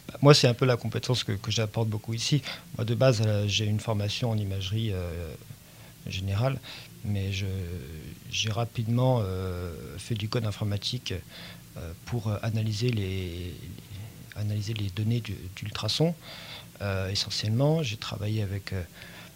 [0.08, 2.42] Bah, Moi, c'est un peu la compétence que, que j'apporte beaucoup ici.
[2.76, 4.92] Moi, de base, j'ai une formation en imagerie
[6.06, 6.60] générale,
[7.06, 9.22] mais j'ai rapidement
[9.96, 11.18] fait du code informatique euh,
[12.06, 13.54] pour analyser les,
[14.36, 15.22] analyser les données
[15.56, 16.14] d'ultrasons.
[16.80, 18.82] Euh, essentiellement, j'ai travaillé avec, euh,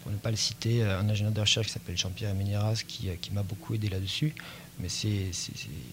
[0.03, 3.43] pour ne pas le citer, un ingénieur de recherche qui s'appelle Jean-Pierre Ménéras qui, m'a
[3.43, 4.35] beaucoup aidé là-dessus.
[4.79, 5.33] Mais il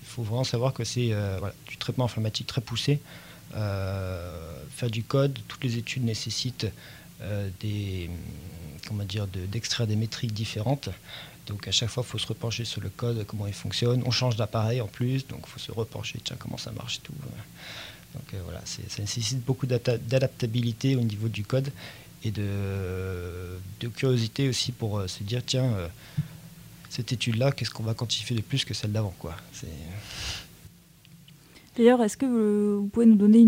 [0.04, 1.12] faut vraiment savoir que c'est
[1.68, 3.00] du traitement informatique très poussé.
[3.52, 6.68] faire du code, toutes les études nécessitent
[9.52, 10.90] d'extraire des métriques différentes.
[11.48, 14.04] Donc à chaque fois, il faut se repencher sur le code, comment il fonctionne.
[14.06, 17.02] On change d'appareil en plus, donc il faut se repencher, tiens, comment ça marche et
[17.02, 17.14] tout.
[18.14, 21.72] Donc euh, voilà, ça nécessite beaucoup d'adaptabilité au niveau du code
[22.24, 23.60] et de,
[23.96, 25.88] curiosité aussi pour euh, se dire, tiens, euh,
[26.90, 29.36] cette étude-là, qu'est-ce qu'on va quantifier de plus que celle d'avant quoi.
[31.76, 33.48] D'ailleurs, est-ce que vous, pouvez nous donner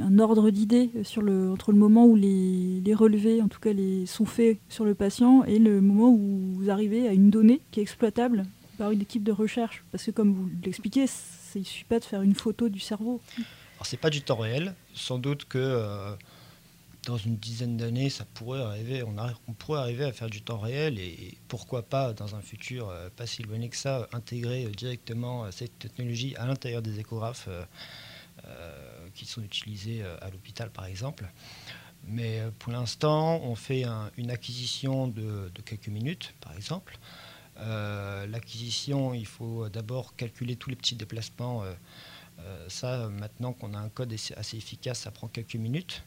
[0.00, 4.06] un ordre d'idée sur le, entre le moment où les, relevés, en tout cas, les,
[4.06, 7.80] sont faits sur le patient et le moment où vous arrivez à une donnée qui
[7.80, 8.44] est exploitable
[8.78, 9.84] par une équipe de recherche?
[9.90, 11.06] Parce que comme vous l'expliquez,
[11.56, 13.20] il ne suffit pas de faire une photo du cerveau.
[13.36, 14.74] Alors, c'est pas du temps réel.
[14.94, 16.14] Sans doute que euh,
[17.06, 20.98] dans une dizaine d'années, ça pourrait arriver, on, pourrait arriver à faire du temps réel
[20.98, 25.44] et pourquoi pas dans un futur euh, pas si éloigné que ça, intégrer euh, directement
[25.44, 27.48] euh, cette technologie à l'intérieur des échographes
[29.14, 31.26] qui sont utilisés à l'hôpital par exemple.
[32.06, 33.84] Mais pour l'instant, on fait
[34.18, 36.98] une acquisition de, quelques minutes par exemple.
[37.56, 41.64] L'acquisition, il faut d'abord calculer tous les petits déplacements.
[42.68, 46.02] ça, maintenant qu'on a un code assez efficace, ça prend quelques minutes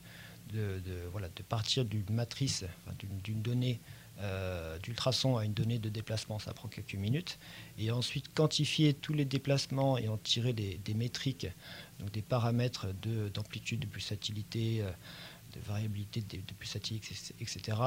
[0.54, 0.82] de,
[1.12, 2.64] voilà, de partir d'une matrice,
[3.00, 3.80] d'une donnée
[4.20, 7.38] euh, d'ultrason à une donnée de déplacement, ça prend quelques minutes.
[7.78, 11.48] Et ensuite, quantifier tous les déplacements et en tirer des, métriques,
[12.00, 12.88] donc des paramètres
[13.34, 14.90] d'amplitude, de, pulsatilité, euh,
[15.54, 17.78] de variabilité de, de pulsatilité, etc.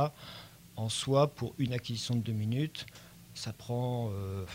[0.76, 2.86] En soi, pour une acquisition de deux minutes,
[3.34, 4.46] ça prend euh,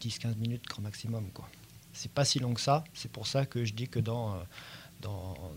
[0.00, 1.28] 10-15 minutes grand maximum.
[1.32, 1.48] Quoi.
[1.92, 2.84] C'est pas si long que ça.
[2.94, 4.38] C'est pour ça que je dis que dans, euh,
[5.02, 5.52] dans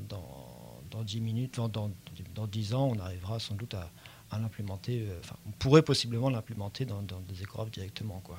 [0.92, 1.92] dans 10 minutes, dans, dans,
[2.36, 3.92] dans 10 ans, on arrivera sans doute à,
[4.38, 5.08] l'implémenter.
[5.10, 8.22] euh, on pourrait possiblement l'implémenter dans, des échographes directement.
[8.24, 8.38] Quoi.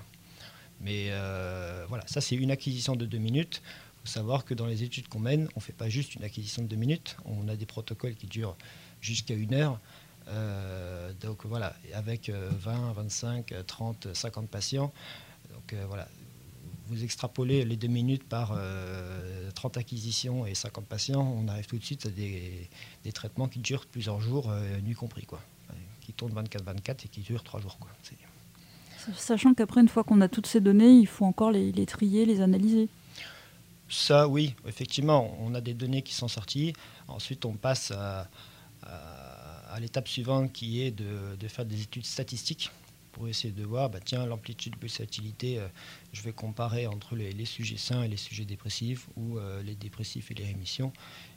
[0.81, 3.63] Mais euh, voilà, ça c'est une acquisition de 2 minutes.
[3.65, 6.25] Il faut savoir que dans les études qu'on mène, on ne fait pas juste une
[6.25, 7.17] acquisition de 2 minutes.
[7.25, 8.57] On a des protocoles qui durent
[9.01, 9.79] jusqu'à une heure.
[10.29, 14.93] Euh, donc voilà, avec euh, 20, 25, 30, 50 patients.
[15.53, 16.09] Donc voilà,
[16.91, 21.79] vous extrapolez les deux minutes par euh, 30 acquisitions et 50 patients, on arrive tout
[21.79, 22.69] de suite à des,
[23.05, 25.41] des traitements qui durent plusieurs jours, euh, nuit compris, quoi.
[25.71, 27.79] Euh, qui tournent 24-24 et qui durent 3 jours.
[27.79, 27.89] Quoi.
[29.17, 32.27] Sachant qu'après, une fois qu'on a toutes ces données, il faut encore les, les trier,
[32.27, 32.89] les analyser.
[33.89, 36.75] Ça, oui, effectivement, on a des données qui sont sorties.
[37.09, 38.29] Ensuite, on passe à,
[38.83, 42.71] à- à l'étape suivante qui est de, de faire des études statistiques
[43.21, 45.69] pour essayer de voir, bah, tiens, l'amplitude de pulsatilité, euh,
[46.15, 50.31] je vais comparer entre les, sujets sains et les sujets dépressifs ou euh, les dépressifs
[50.31, 50.91] et les rémissions.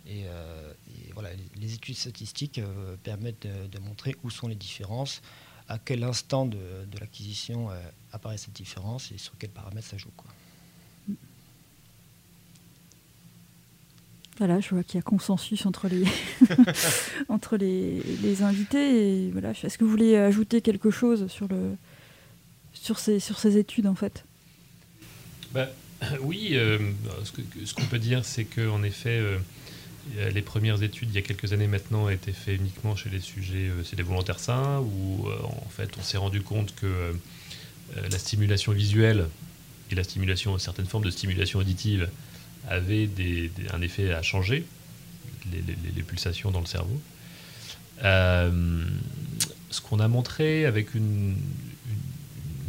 [0.07, 0.73] Et, euh,
[1.13, 2.61] voilà, les, études statistiques
[3.03, 5.21] permettent de, montrer où sont les différences,
[5.67, 7.67] à quel instant de, de l'acquisition
[8.13, 10.11] apparaît cette différence et sur quels paramètres ça joue.
[10.15, 10.31] Quoi.
[14.39, 16.03] Voilà, je vois qu'il y a consensus entre les,
[17.29, 19.25] entre les, les invités.
[19.27, 21.75] Et voilà, est-ce que vous voulez ajouter quelque chose sur, le,
[22.73, 24.25] sur, ces, sur ces études en fait?
[25.53, 25.69] Bah,
[26.21, 26.79] oui, euh,
[27.63, 29.37] ce qu'on peut dire, c'est qu'en effet, euh,
[30.17, 33.19] euh, les premières études, il y a quelques années maintenant, étaient faites uniquement chez les
[33.19, 37.15] sujets, euh, c'est des volontaires sains, où euh, en fait on s'est rendu compte que
[38.09, 39.27] la stimulation visuelle
[39.91, 42.09] et la stimulation, certaines formes de stimulation auditive
[42.79, 44.65] des- un effet à changer
[45.51, 46.99] les, pulsations dans le cerveau.
[48.03, 48.85] Euh,
[49.69, 51.37] ce qu'on a montré avec une,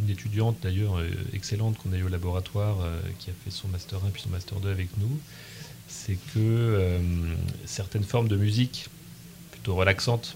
[0.07, 3.97] étudiante d'ailleurs euh, excellente qu'on a eu au laboratoire euh, qui a fait son master
[4.05, 5.19] 1 puis son master 2 avec nous,
[5.87, 6.99] c'est que
[7.65, 8.87] certaines formes de musique
[9.51, 10.35] plutôt relaxantes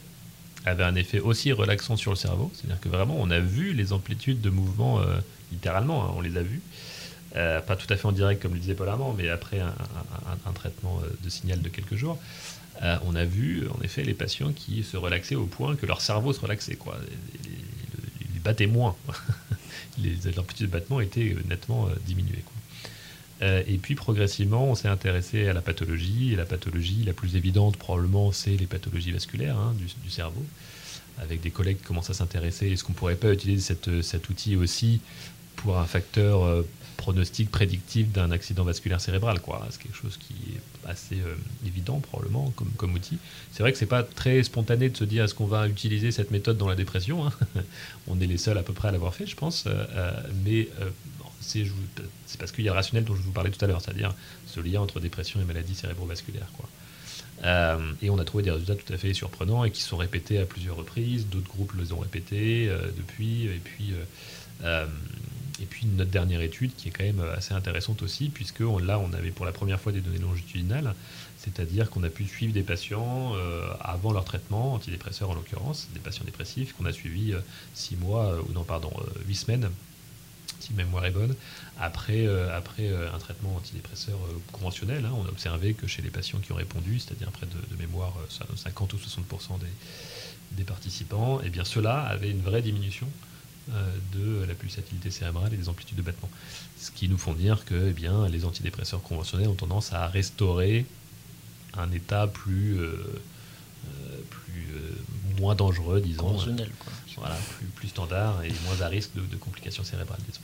[0.65, 2.51] avaient un effet aussi relaxant sur le cerveau.
[2.55, 5.01] C'est-à-dire que vraiment on a vu les amplitudes de mouvement
[5.51, 6.61] littéralement, hein, on les a vues.
[7.35, 10.51] Euh, pas tout à fait en direct comme le disait Paul Armand, mais après un,
[10.53, 12.17] traitement euh, de signal de quelques jours,
[12.81, 16.01] euh, on a vu en effet les patients qui se relaxaient au point que leur
[16.01, 16.75] cerveau se relaxait.
[16.75, 16.97] Quoi.
[18.33, 18.95] Ils battaient moins.
[19.97, 21.89] les l'amplitude de battement était nettement.
[23.41, 26.35] Euh, et puis progressivement, on s'est intéressé à la pathologie.
[26.35, 30.43] La pathologie la plus évidente, probablement, c'est les pathologies vasculaires hein, du, cerveau.
[31.21, 34.55] Avec des collègues qui commencent à s'intéresser, est-ce qu'on ne pourrait pas utiliser cet outil
[34.55, 35.01] aussi
[35.57, 36.63] pour un facteur
[36.99, 39.65] pronostic prédictif d'un accident vasculaire cérébral quoi.
[39.71, 41.35] C'est quelque chose qui est assez euh,
[41.65, 43.17] évident probablement comme, comme outil.
[43.53, 46.29] C'est vrai que c'est pas très spontané de se dire est-ce qu'on va utiliser cette
[46.31, 47.25] méthode dans la dépression.
[47.25, 47.33] hein.
[48.07, 49.65] On est les seuls à peu près à l'avoir fait, je pense.
[49.65, 50.11] euh, euh,
[50.45, 50.67] mais
[51.41, 51.65] c'est
[52.37, 54.13] parce qu'il y a le rationnel dont je vous parlais tout à l'heure, c'est-à-dire
[54.45, 56.47] ce lien entre dépression et maladie cérébrovasculaire.
[56.57, 56.67] Quoi.
[58.01, 60.45] Et on a trouvé des résultats tout à fait surprenants et qui sont répétés à
[60.45, 61.27] plusieurs reprises.
[61.27, 63.45] D'autres groupes les ont répétés depuis.
[63.45, 63.93] Et puis,
[65.61, 69.13] et puis notre dernière étude qui est quand même assez intéressante aussi, puisque là on
[69.13, 70.93] avait pour la première fois des données longitudinales,
[71.37, 75.99] c'est-à-dire qu'on a pu suivre des patients euh, avant leur traitement, antidépresseurs en l'occurrence, des
[75.99, 77.33] patients dépressifs qu'on a suivis
[77.73, 78.91] 6 mois, euh, ou non pardon,
[79.27, 79.69] 8 semaines,
[80.59, 81.35] si mémoire est bonne,
[81.79, 85.05] après, euh, après euh, un traitement antidépresseur euh, conventionnel.
[85.05, 85.11] hein.
[85.15, 88.25] on a observé que chez les patients qui ont répondu, c'est-à-dire près de, mémoire euh,
[88.29, 89.59] ça- 50 ou 60%
[90.51, 93.28] des, participants, et bien ceux-là avaient une vraie diminution euh,
[94.13, 96.29] de la pulsatilité cérébrale et des amplitudes de battement.
[96.77, 100.85] Ce qui nous font dire que eh bien, les antidépresseurs conventionnels ont tendance à restaurer
[101.77, 102.93] un état plus, euh,
[103.85, 106.91] euh, plus euh, moins dangereux, disons, Conventionnel, quoi.
[107.17, 110.41] voilà, plus, plus standard et moins à risque de, de complications cérébrales, disons.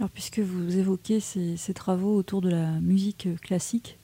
[0.00, 3.96] Alors, puisque vous évoquez ces, ces travaux autour de la musique euh, classique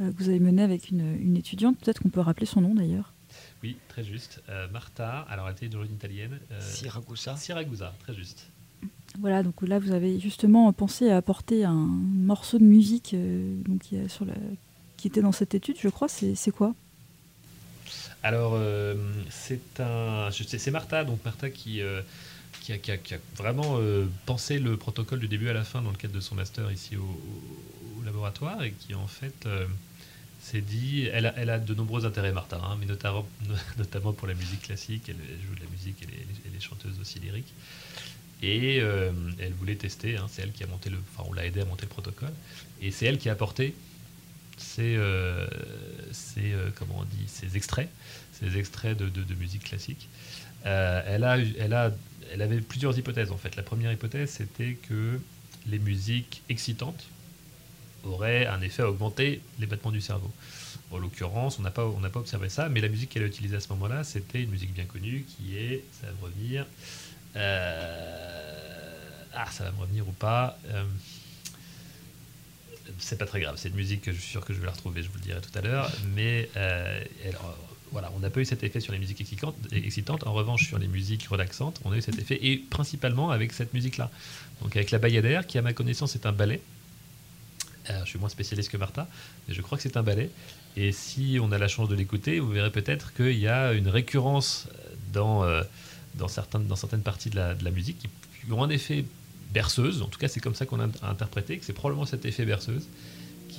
[0.00, 2.74] euh, que vous avez mené avec une, une étudiante, peut-être qu'on peut rappeler son nom
[2.74, 3.12] d'ailleurs.
[3.62, 4.42] Oui, très juste.
[4.48, 6.38] Euh, Martha, alors elle était d'origine italienne.
[6.50, 7.36] euh, Siragusa.
[7.36, 8.46] Siragusa, très juste.
[9.18, 13.80] Voilà, donc là vous avez justement pensé à apporter un morceau de musique euh, donc,
[13.80, 14.34] qui, est sur la-
[14.96, 16.08] qui était dans cette étude, je crois.
[16.08, 16.74] C'est quoi?
[18.22, 18.94] Alors, euh,
[19.30, 22.02] c'est un, c'est Martha, donc Martha qui, euh,
[22.60, 25.64] qui, a, qui a- qui a vraiment euh, pensé le protocole du début à la
[25.64, 29.06] fin dans le cadre de son master ici au, au- au laboratoire et qui en
[29.06, 29.66] fait euh,
[30.58, 32.86] dit, elle a, elle a de nombreux intérêts Martha, hein, mais
[33.78, 36.98] notamment, pour la musique classique, elle, joue de la musique, elle est, elle est chanteuse
[37.00, 37.52] aussi lyrique.
[38.42, 41.60] Et euh, elle voulait tester, hein, c'est elle qui a monté le, on l'a aidé
[41.60, 42.32] à monter le protocole,
[42.80, 43.74] et c'est elle qui a apporté
[44.56, 45.46] ces, euh,
[46.38, 47.88] euh, comment on dit, ces extraits,
[48.32, 50.08] ces extraits de, musique classique.
[50.64, 51.24] Elle,
[52.32, 53.56] elle avait plusieurs hypothèses en fait.
[53.56, 55.20] La première hypothèse c'était que
[55.66, 57.06] les musiques excitantes
[58.04, 60.30] auraient un effet à augmenter les battements du cerveau.
[60.90, 63.60] En l'occurrence, on n'a pas, pas observé ça, mais la musique qu'elle a utilisée à
[63.60, 66.66] ce moment-là, c'était une musique bien connue qui est, ça va me revenir,
[69.34, 70.58] ah, ça va me revenir ou pas
[72.98, 74.72] c'est pas très grave, c'est une musique que je suis sûr que je vais la
[74.72, 75.90] retrouver, je vous le dirai tout à l'heure.
[76.14, 77.00] Mais euh,
[77.92, 80.26] voilà, on n'a pas eu cet effet sur les musiques excitantes.
[80.26, 83.74] En revanche, sur les musiques relaxantes, on a eu cet effet, et principalement avec cette
[83.74, 84.10] musique-là.
[84.62, 86.60] Donc avec la Bayadère, qui à ma connaissance est un ballet.
[88.04, 89.06] Je suis moins spécialiste que Martha,
[89.46, 90.30] mais je crois que c'est un ballet.
[90.76, 93.88] Et si on a la chance de l'écouter, vous verrez peut-être qu'il y a une
[93.88, 94.68] récurrence
[95.12, 95.62] dans, euh,
[96.14, 99.04] dans, certaines, dans certaines parties de la, de la musique qui, ont un effet
[99.52, 102.44] berceuse, en tout cas c'est comme ça qu'on a interprété, que c'est probablement cet effet
[102.46, 102.86] berceuse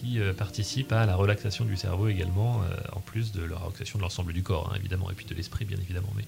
[0.01, 3.99] qui euh, participe à la relaxation du cerveau également, euh, en plus de la relaxation
[3.99, 6.25] de l'ensemble du corps, hein, évidemment, et puis de l'esprit, bien évidemment, mais,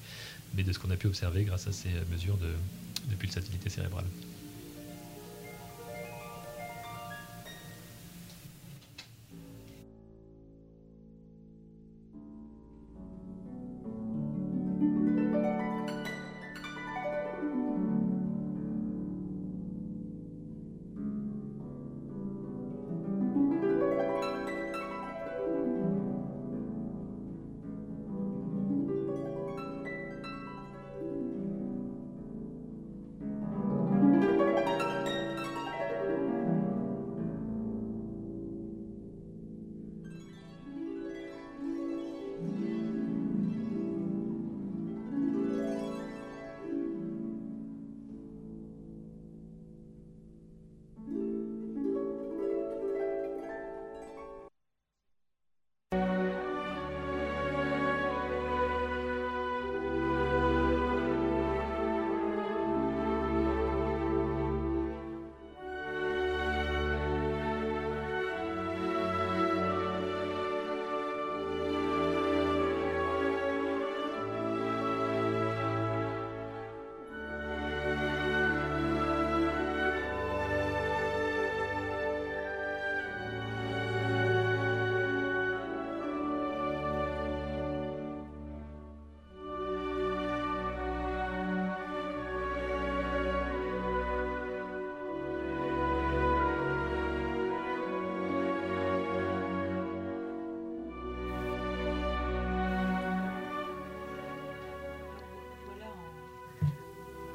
[0.53, 2.51] mais de ce qu'on a pu observer grâce à ces euh, mesures de,
[3.09, 4.05] de pulsatilité cérébrale.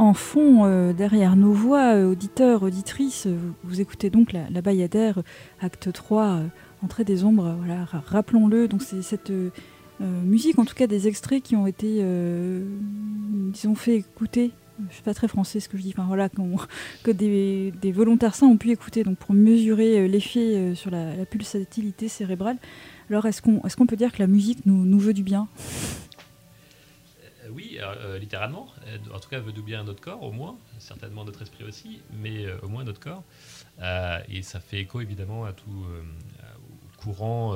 [0.09, 5.23] En fond, euh, derrière nos voix, euh, auditeurs, auditrices, euh, vous, écoutez donc la, Bayadère,
[5.61, 6.41] acte 3,
[6.83, 7.57] Entrée des ombres,
[8.07, 8.69] rappelons-le.
[8.69, 9.33] Donc c'est cette
[10.01, 12.05] musique, en tout cas des extraits qui ont été,
[13.53, 14.53] disons, fait écouter.
[14.89, 16.29] Je suis pas très français ce que je dis, enfin voilà,
[17.03, 22.59] que des, volontaires sains ont pu écouter donc pour mesurer l'effet sur la, pulsatilité cérébrale.
[23.11, 25.49] Alors est-ce qu'on est peut dire que la musique nous veut du bien?
[27.53, 28.69] Oui, euh, littéralement.
[28.87, 30.59] Euh, en tout cas, veut doubler notre corps, au moins.
[30.79, 33.25] Certainement notre esprit aussi, mais euh, au moins notre corps.
[34.29, 37.55] et ça fait écho, évidemment, à tout au courant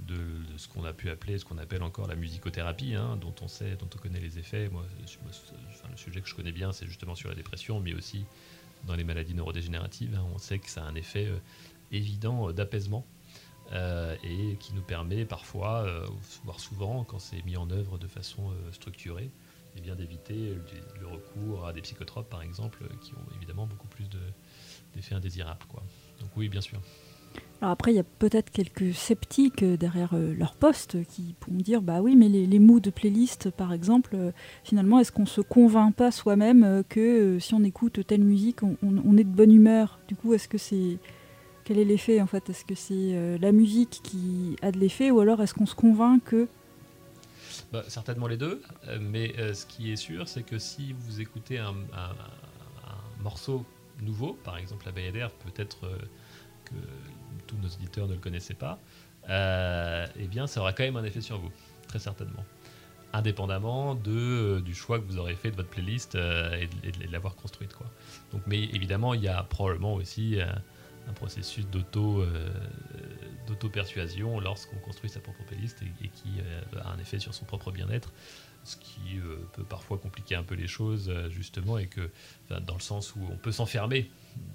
[0.00, 0.16] de,
[0.56, 3.76] ce qu'on a pu appeler, ce qu'on appelle encore la musicothérapie, hein, dont on sait,
[3.76, 4.68] dont on connaît les effets.
[4.68, 8.24] Moi, le sujet que je connais bien, c'est justement sur la dépression, mais aussi
[8.86, 10.14] dans les maladies neurodégénératives.
[10.14, 10.26] Hein.
[10.34, 11.28] on sait que ça a un effet
[11.92, 13.06] évident d'apaisement
[13.72, 16.06] euh, et qui nous permet parfois, euh,
[16.44, 19.30] voire souvent, quand c'est mis en œuvre de façon euh, structurée,
[19.76, 20.56] eh bien d'éviter
[21.00, 24.08] le recours à des psychotropes, par exemple, qui ont évidemment beaucoup plus
[24.94, 25.58] d'effets indésirables.
[26.20, 26.80] Donc oui, bien sûr.
[27.60, 32.02] Alors après, il y a peut-être quelques sceptiques derrière leur poste qui pourront dire bah
[32.02, 34.16] oui, mais les, les moods de playlist, par exemple,
[34.62, 39.24] finalement, est-ce qu'on se convainc pas soi-même que si on écoute telle musique, on, est
[39.24, 39.98] de bonne humeur?
[40.06, 40.98] Du coup, est-ce que c'est
[41.64, 42.48] quel est l'effet en fait?
[42.50, 45.74] Est-ce que c'est euh, la musique qui a de l'effet ou alors est-ce qu'on se
[45.74, 46.46] convainc que
[47.72, 51.20] bah, Certainement les deux, euh, mais euh, ce qui est sûr, c'est que si vous
[51.20, 51.74] écoutez un,
[53.20, 53.64] morceau
[54.02, 55.80] nouveau, par exemple la Bayadère, peut-être
[56.66, 56.74] que
[57.46, 58.78] tous nos auditeurs ne le connaissaient pas,
[59.26, 61.50] eh bien ça aura quand même un effet sur vous,
[61.88, 62.44] très certainement
[63.14, 67.72] indépendamment de, du choix que vous aurez fait de votre playlist et de, l'avoir construite.
[67.72, 67.86] Quoi.
[68.32, 70.40] Donc, mais évidemment, il y a probablement aussi
[71.08, 72.48] un processus euh,
[73.46, 77.70] d'auto-persuasion lorsqu'on construit sa propre playlist et, qui euh, a un effet sur son propre
[77.70, 78.12] bien-être,
[78.64, 82.10] ce qui euh, peut parfois compliquer un peu les choses justement et que
[82.48, 84.10] dans le sens où on peut s'enfermer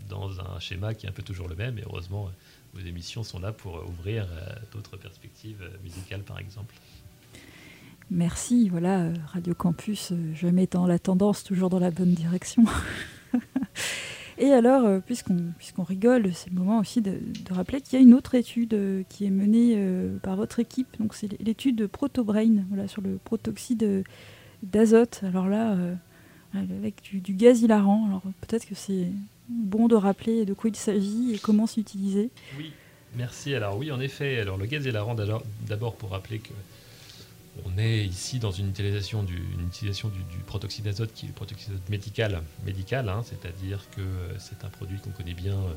[0.09, 2.31] dans un schéma qui est un peu toujours le même et heureusement
[2.73, 4.27] vos émissions sont là pour ouvrir
[4.71, 6.75] d'autres perspectives musicales par exemple.
[8.11, 12.65] Merci, voilà, Radio Campus, jamais dans la tendance, toujours dans la bonne direction.
[14.41, 17.19] Et alors, euh, puisqu'on rigole, c'est le moment aussi de,
[17.51, 20.87] rappeler qu'il y a une autre étude euh, qui est menée euh, par votre équipe.
[20.97, 24.05] Donc c'est l'étude ProtoBrain, voilà, sur le protoxyde
[24.63, 25.21] d'azote.
[25.23, 25.77] Alors là,
[26.55, 28.05] avec du, du gaz hilarant.
[28.07, 29.07] Alors peut-être que c'est
[29.49, 32.29] bon de rappeler de quoi il s'agit et comment c'est utilisé.
[32.57, 32.71] Oui,
[33.17, 33.53] merci.
[33.53, 34.39] Alors oui, en effet.
[34.39, 35.15] Alors le gaz hilarant,
[35.67, 36.53] d'abord pour rappeler que
[37.65, 42.41] on est ici dans une utilisation du, une protoxyde d'azote qui est le protoxyde médical,
[42.65, 45.73] médical hein, c'est-à-dire que euh, c'est un produit qu'on connaît bien euh,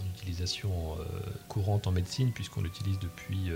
[0.00, 1.04] en utilisation euh,
[1.48, 3.50] courante en médecine puisqu'on l'utilise depuis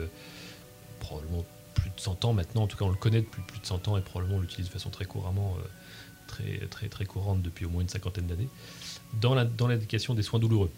[1.01, 1.45] probablement
[1.75, 2.63] plus de 100 ans maintenant.
[2.63, 4.67] En tout cas, on le connaît depuis plus de 100 ans et probablement on l'utilise
[4.67, 5.57] de façon très couramment,
[6.27, 8.49] très, très, très courante depuis au moins une cinquantaine d'années
[9.15, 10.71] dans l'indication des soins douloureux.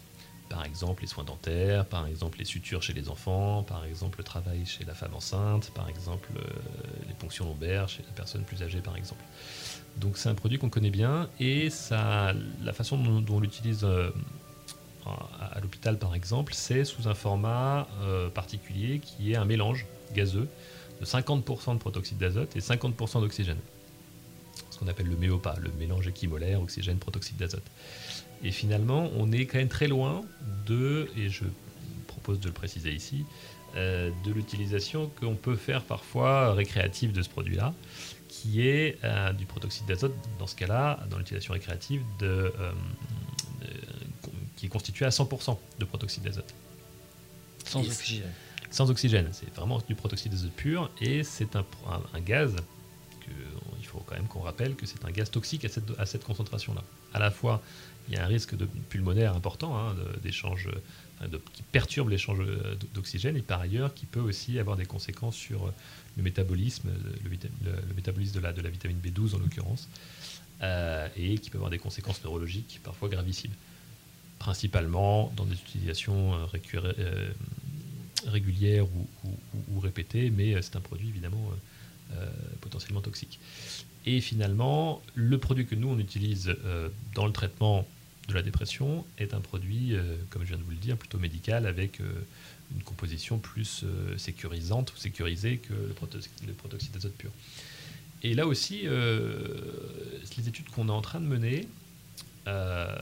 [0.49, 4.23] Par exemple, les soins dentaires, par exemple, les sutures chez les enfants, par exemple, le
[4.23, 6.41] travail chez la femme enceinte, par exemple, euh,
[7.07, 9.23] les ponctions lombaires chez la personne plus âgée, par exemple.
[9.97, 14.11] Donc, c'est un produit qu'on connaît bien et ça, la façon dont, on l'utilise euh,
[15.05, 20.47] à, l'hôpital, par exemple, c'est sous un format euh, particulier qui est un mélange gazeux
[20.99, 23.57] de 50% de protoxyde d'azote et 50% d'oxygène.
[24.69, 27.63] Ce qu'on appelle le méopa, le mélange équimolaire oxygène-protoxyde d'azote.
[28.43, 30.21] Et finalement, on est quand même très loin
[30.65, 31.43] de, et je
[32.07, 33.25] propose de le préciser ici,
[33.75, 37.73] euh, de l'utilisation qu'on peut faire parfois récréative de ce produit-là,
[38.27, 42.71] qui est euh, du protoxyde d'azote, dans ce cas-là, dans l'utilisation récréative, de, euh,
[44.55, 46.53] qui est constitué à 100% de protoxyde d'azote
[47.65, 48.31] Sans Et- oxygène.
[48.71, 49.29] sans oxygène.
[49.31, 52.55] C'est vraiment du protoxyde d'azote pur et c'est un, un- un gaz
[53.21, 53.31] que
[53.93, 56.83] faut quand même qu'on rappelle que c'est un gaz toxique à cette, concentration-là.
[57.13, 57.61] À la fois,
[58.07, 60.67] il y a un risque de pulmonaire important hein, d'échange
[61.27, 65.35] de- qui perturbe l'échange euh, d'oxygène et par ailleurs qui peut aussi avoir des conséquences
[65.35, 65.71] sur euh,
[66.17, 69.87] le métabolisme, euh, le, métabolisme de la, vitamine B12 en l'occurrence,
[70.61, 73.53] euh, et qui peut avoir des conséquences neurologiques parfois gravissimes.
[74.39, 76.47] Principalement dans des utilisations euh,
[76.99, 77.31] euh,
[78.27, 81.57] régulières ou, répétées, mais euh, c'est un produit évidemment euh, euh,
[82.61, 83.39] potentiellement toxique.
[84.05, 87.87] Et finalement, le produit que nous on utilise euh, dans le traitement
[88.27, 91.17] de la dépression est un produit, euh, comme je viens de vous le dire, plutôt
[91.17, 92.05] médical avec euh,
[92.75, 97.31] une composition plus euh, sécurisante ou sécurisée que le, proto- le protoxyde d'azote pur.
[98.23, 99.59] Et là aussi, euh,
[100.37, 101.67] les études qu'on est en train de mener,
[102.47, 102.95] euh,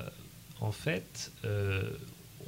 [0.59, 1.89] en fait, euh,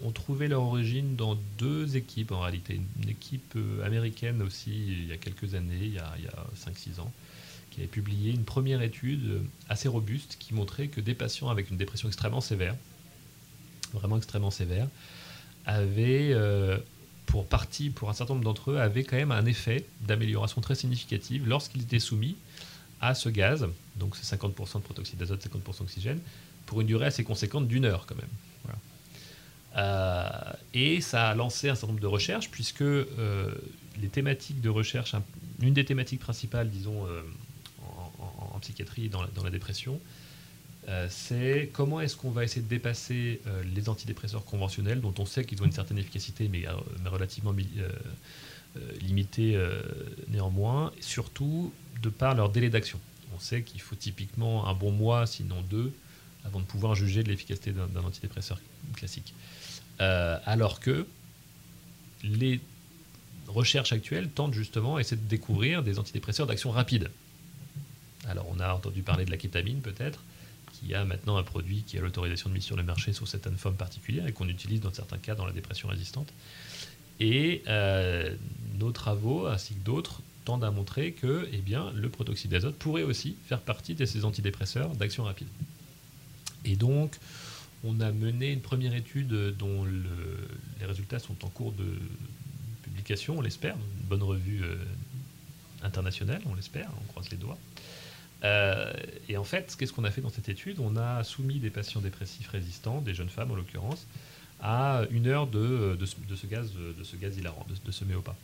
[0.04, 2.80] ont trouvé leur origine dans deux équipes en réalité.
[3.02, 7.00] Une équipe euh, américaine aussi, il y a quelques années, il y a, a 5-6
[7.00, 7.12] ans,
[7.72, 9.40] qui avait publié une première étude euh,
[9.70, 12.76] assez robuste qui montrait que des patients avec une dépression extrêmement sévère,
[13.94, 14.88] vraiment extrêmement sévère,
[15.66, 16.78] avaient, euh,
[17.26, 20.76] pour partie, pour un certain nombre d'entre eux, avaient quand même un effet d'amélioration très
[20.76, 22.36] significative lorsqu'ils étaient soumis
[23.02, 23.68] à ce gaz,
[23.98, 26.20] donc c'est 50% de protoxyde d'azote, 50% d'oxygène,
[26.66, 28.30] pour une durée assez conséquente d'une heure quand même.
[29.76, 30.30] Euh,
[30.74, 33.52] et ça a lancé un certain nombre de recherches, puisque euh,
[34.02, 35.24] les thématiques de recherche, un-
[35.62, 37.22] une des thématiques principales, disons, euh,
[38.20, 40.00] en, psychiatrie, dans la, dépression,
[40.88, 43.42] euh, c'est comment est-ce qu'on va essayer de dépasser
[43.76, 46.64] les antidépresseurs conventionnels, dont on sait qu'ils ont une certaine efficacité, mais,
[47.04, 47.68] mais relativement mi-
[49.02, 49.60] limitée
[50.30, 53.00] néanmoins, surtout de par leur délai d'action.
[53.36, 55.92] On sait qu'il faut typiquement un bon mois, sinon deux,
[56.46, 58.62] avant de pouvoir juger de l'efficacité d'un antidépresseur
[58.96, 59.34] classique.
[60.02, 61.06] Euh, alors que
[62.24, 62.60] les
[63.48, 67.12] recherches actuelles tentent justement à essayer de découvrir des antidépresseurs d'action rapide.
[68.28, 70.20] Alors on a entendu parler de la kétamine peut-être,
[70.72, 73.58] qui a maintenant un produit qui a l'autorisation de mise sur le marché sur certaines
[73.58, 76.30] formes particulières et qu'on utilise dans certains cas dans la dépression résistante.
[77.20, 78.36] Et euh,
[78.80, 83.04] nos travaux, ainsi que d'autres, tendent à montrer que eh bien, le protoxyde d'azote pourrait
[83.04, 85.48] aussi faire partie de ces antidépresseurs d'action rapide.
[86.66, 87.18] Et donc,
[87.84, 90.48] on a mené une première étude dont le-
[90.80, 91.86] les résultats sont en cours de
[92.84, 94.76] publication, on l'espère, une bonne revue euh,
[95.84, 97.58] internationale, on l'espère, on croise les doigts.
[98.44, 98.92] Euh,
[99.30, 100.80] et en fait, qu'est-ce qu'on a fait dans cette étude?
[100.80, 104.06] On a soumis des patients dépressifs résistants, des jeunes femmes en l'occurrence,
[104.62, 108.36] à une heure de, ce, gaz, de ce gaz hilarant, de, ce méopa.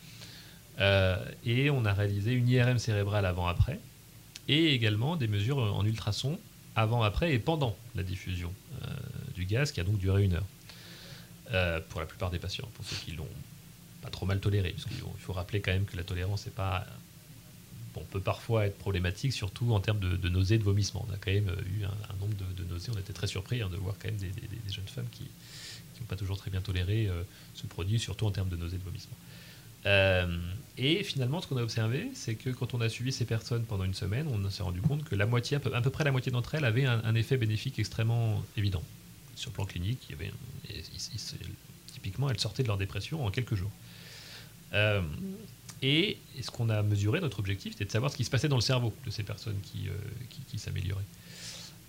[0.79, 3.79] Euh, et on a réalisé une IRM cérébrale avant-après,
[4.47, 6.39] et également des mesures en ultrasons
[6.75, 8.53] avant, après et pendant la diffusion
[9.39, 10.45] du gaz, qui a donc duré une heure.
[11.51, 13.27] Euh, pour la plupart des patients, pour ceux qui l'ont
[14.03, 16.85] pas trop mal toléré, parce qu'il faut rappeler quand même que la tolérance n'est pas
[17.95, 21.05] bon, peut parfois être problématique, surtout en termes de, nausées, de vomissements.
[21.09, 23.77] On a quand même eu un, nombre de, nausées, on était très surpris hein, de
[23.77, 24.31] voir quand même des,
[24.71, 27.23] jeunes femmes qui n'ont pas toujours très bien toléré euh,
[27.55, 29.17] ce produit, surtout en termes de nausées, de vomissements.
[29.85, 30.37] Euh,
[30.77, 33.83] et finalement, ce qu'on a observé, c'est que quand on a suivi ces personnes pendant
[33.83, 36.55] une semaine, on s'est rendu compte que la moitié, à peu, près la moitié d'entre
[36.55, 38.83] elles avaient un, effet bénéfique extrêmement évident.
[39.39, 40.31] Sur le plan clinique, avait,
[41.91, 43.71] typiquement, elles sortaient de leur dépression en quelques jours.
[44.73, 45.01] Euh,
[45.81, 48.57] et, ce qu'on a mesuré, notre objectif, c'était de savoir ce qui se passait dans
[48.57, 49.87] le cerveau de ces personnes qui,
[50.47, 51.05] qui, s'amélioraient.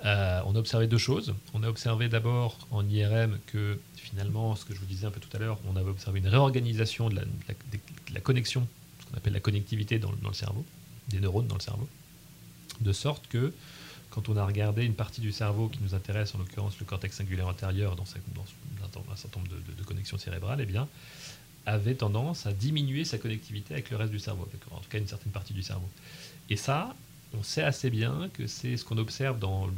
[0.04, 1.34] on a observé deux choses.
[1.54, 5.20] On a observé d'abord en IRM que finalement, ce que je vous disais un peu
[5.20, 7.20] tout à l'heure, on avait observé une réorganisation de
[8.12, 8.66] la, connexion,
[9.00, 10.64] ce qu'on appelle la connectivité dans le cerveau,
[11.08, 11.88] des neurones dans le cerveau,
[12.80, 13.52] de sorte que
[14.10, 17.16] quand on a regardé une partie du cerveau qui nous intéresse, en l'occurrence le cortex
[17.16, 20.88] singulaire antérieur, dans, un certain nombre de, connexions cérébrales, eh bien,
[21.66, 25.06] avait tendance à diminuer sa connectivité avec le reste du cerveau, en tout cas une
[25.06, 25.88] certaine partie du cerveau.
[26.48, 26.94] Et ça,
[27.38, 29.68] on sait assez bien que c'est ce qu'on observe dans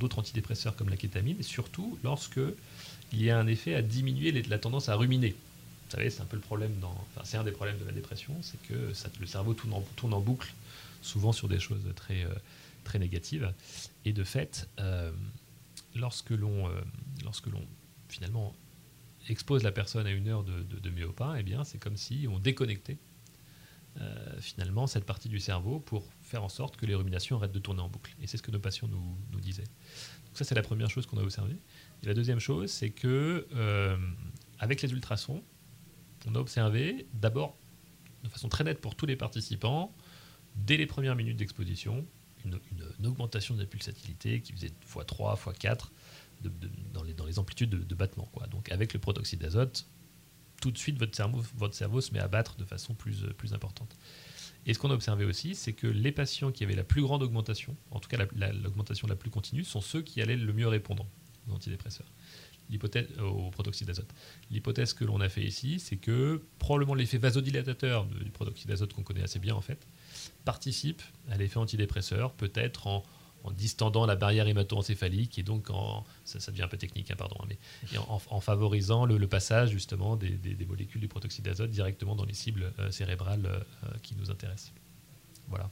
[0.00, 2.40] d'autres antidépresseurs comme la kétamine, et surtout lorsque
[3.12, 5.30] il y a un effet à diminuer la tendance à ruminer.
[5.86, 7.92] Vous savez, c'est un peu le problème dans, enfin, c'est un des problèmes de la
[7.92, 10.52] dépression, c'est que le cerveau tourne en, tourne en, boucle,
[11.02, 12.34] souvent sur des choses très euh,
[12.86, 13.52] très négative.
[14.04, 15.12] Et de fait, euh,
[15.94, 16.80] lorsque l'on euh,
[17.24, 17.66] lorsque l'on
[18.08, 18.54] finalement
[19.28, 20.92] expose la personne à une heure de, de, de
[21.38, 22.98] eh bien, c'est comme si on déconnectait
[24.00, 27.58] euh, finalement cette partie du cerveau pour faire en sorte que les ruminations arrêtent de
[27.58, 28.14] tourner en boucle.
[28.22, 29.64] Et c'est ce que nos patients nous, disaient.
[29.64, 31.56] Donc ça, c'est la première chose qu'on a observée.
[32.02, 33.46] Et la deuxième chose, c'est que
[34.58, 35.42] avec les ultrasons,
[36.26, 37.56] on a observé d'abord
[38.22, 39.94] de façon très nette pour tous les participants,
[40.56, 42.06] dès les premières minutes d'exposition,
[42.46, 45.88] une, augmentation de la pulsatilité qui faisait x3, x4
[46.92, 48.28] dans, les, dans, les, amplitudes de, battement.
[48.32, 48.46] Quoi.
[48.48, 49.86] Donc avec le protoxyde d'azote,
[50.60, 53.52] tout de suite votre cerveau, votre cerveau se met à battre de façon plus, plus
[53.54, 53.96] importante.
[54.66, 57.22] Et ce qu'on a observé aussi, c'est que les patients qui avaient la plus grande
[57.22, 58.18] augmentation, en tout cas
[58.62, 61.06] l'augmentation la, plus continue, sont ceux qui allaient le mieux répondre
[61.48, 62.10] aux antidépresseurs,
[62.68, 64.12] l'hypothèse, au protoxyde d'azote.
[64.50, 69.04] L'hypothèse que l'on a fait ici, c'est que probablement l'effet vasodilatateur du protoxyde d'azote qu'on
[69.04, 69.86] connaît assez bien en fait,
[70.44, 73.04] participe à l'effet antidépresseur, peut-être en,
[73.56, 76.04] distendant la barrière hémato-encéphalique et donc en,
[78.40, 83.46] favorisant le, passage justement des, molécules du protoxyde d'azote directement dans les cibles euh, cérébrales
[83.46, 84.72] euh, qui nous intéressent.
[85.48, 85.70] Voilà.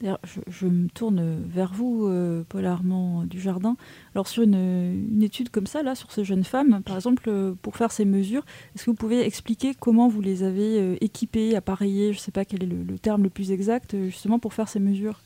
[0.00, 3.76] Je, me tourne vers vous, euh, Paul Armand du Jardin.
[4.14, 7.76] Alors sur une, étude comme ça, là, sur ces jeunes femmes, par exemple, euh, pour
[7.76, 8.44] faire ces mesures,
[8.74, 12.30] est-ce que vous pouvez expliquer comment vous les avez euh, équipées, appareillées, je ne sais
[12.30, 15.20] pas quel est le, terme le plus exact, justement pour faire ces mesures?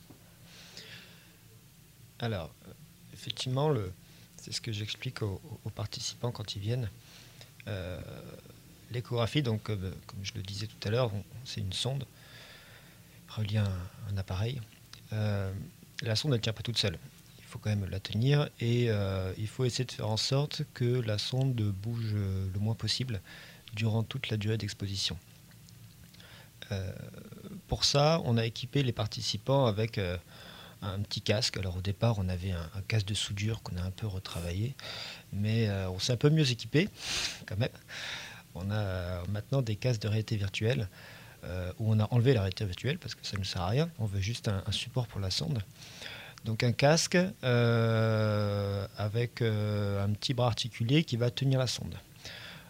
[2.19, 2.51] Alors,
[3.13, 3.71] effectivement,
[4.37, 5.39] c'est ce que j'explique aux,
[5.75, 6.89] participants quand ils viennent.
[8.91, 9.91] L'échographie, donc comme,
[10.23, 11.11] je le disais tout à l'heure,
[11.45, 12.05] c'est une sonde
[13.35, 14.61] relié un, appareil.
[15.11, 15.51] Euh,
[16.01, 16.97] la sonde, ne tient pas toute seule.
[17.39, 20.63] Il faut quand même la tenir et euh, il faut essayer de faire en sorte
[20.73, 23.21] que la sonde bouge le moins possible
[23.73, 25.17] durant toute la durée d'exposition.
[26.71, 26.91] Euh,
[27.67, 29.99] pour ça, on a équipé les participants avec
[30.81, 31.57] un petit casque.
[31.57, 34.75] Alors au départ, on avait un, casque de soudure qu'on a un peu retravaillé,
[35.31, 36.89] mais on s'est un peu mieux équipé
[37.45, 37.69] quand même.
[38.55, 40.87] On a maintenant des casques de réalité virtuelle
[41.45, 43.89] euh, où on a enlevé la réalité virtuelle parce que ça ne sert à rien.
[43.99, 45.59] On veut juste un, support pour la sonde.
[46.45, 51.95] Donc un casque euh, avec euh, un petit bras articulé qui va tenir la sonde.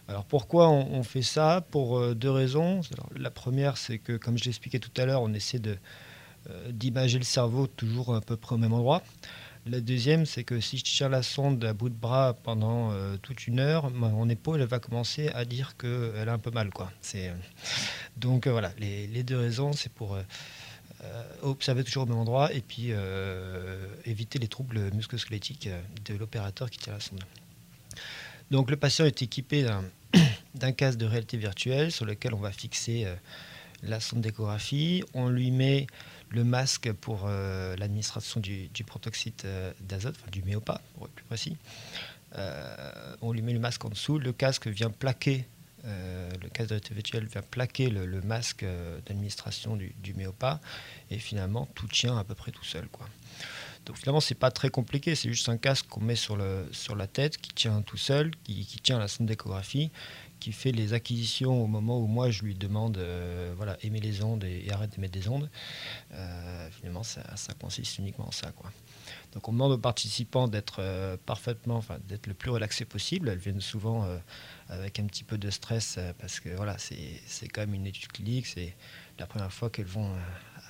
[0.07, 1.63] Alors pourquoi on, fait ça?
[1.71, 2.81] Pour deux raisons.
[3.15, 5.61] la première, c'est que comme je l'expliquais tout à l'heure, on essaie
[6.69, 9.01] d'imager le cerveau toujours à peu près au même endroit.
[9.65, 13.15] La deuxième, c'est que si je tiens la sonde à bout de bras pendant euh,
[13.21, 16.69] toute une heure, mon épaule va commencer à dire qu'elle a un peu mal.
[16.69, 16.91] Quoi.
[17.15, 17.33] Euh,
[18.17, 20.17] donc euh, voilà, les, deux raisons, c'est pour
[21.41, 22.91] observer toujours au même endroit et puis
[24.05, 25.69] éviter les troubles musculosquelettiques
[26.05, 27.23] de l'opérateur qui tient la sonde.
[28.51, 29.83] Donc le patient est équipé d'un,
[30.55, 33.05] d'un casque de réalité virtuelle sur lequel on va fixer
[33.81, 35.03] la sonde d'échographie.
[35.13, 35.87] On lui met
[36.33, 41.57] le masque pour euh, l'administration du, protoxyde euh, d'azote, du méopa pour être plus précis.
[42.37, 45.45] Euh, on lui met le masque en dessous, le casque vient plaquer,
[45.85, 48.65] le casque de virtuelle vient plaquer le, masque
[49.05, 50.59] d'administration du, du méopa,
[51.11, 52.87] et finalement tout tient à peu près tout seul.
[52.87, 53.07] Quoi.
[53.85, 56.95] Donc finalement, c'est pas très compliqué, c'est juste un casque qu'on met sur, le, sur
[56.95, 59.91] la tête qui tient tout seul, qui, qui tient la sonde d'échographie
[60.43, 64.23] qui fait les acquisitions au moment où moi je lui demande, euh, voilà, aimer les
[64.23, 65.49] ondes et, arrête d'émettre des ondes.
[66.11, 67.23] Euh, finalement, ça,
[67.61, 68.69] consiste uniquement en ça, quoi.
[69.31, 73.29] Donc on demande aux participants d'être euh, parfaitement, enfin d'être le plus relaxé possible.
[73.29, 74.05] Elles viennent souvent
[74.67, 78.47] avec un petit peu de stress parce que voilà, c'est quand même une étude clinique,
[78.47, 78.75] c'est
[79.19, 80.11] la première fois qu'elles vont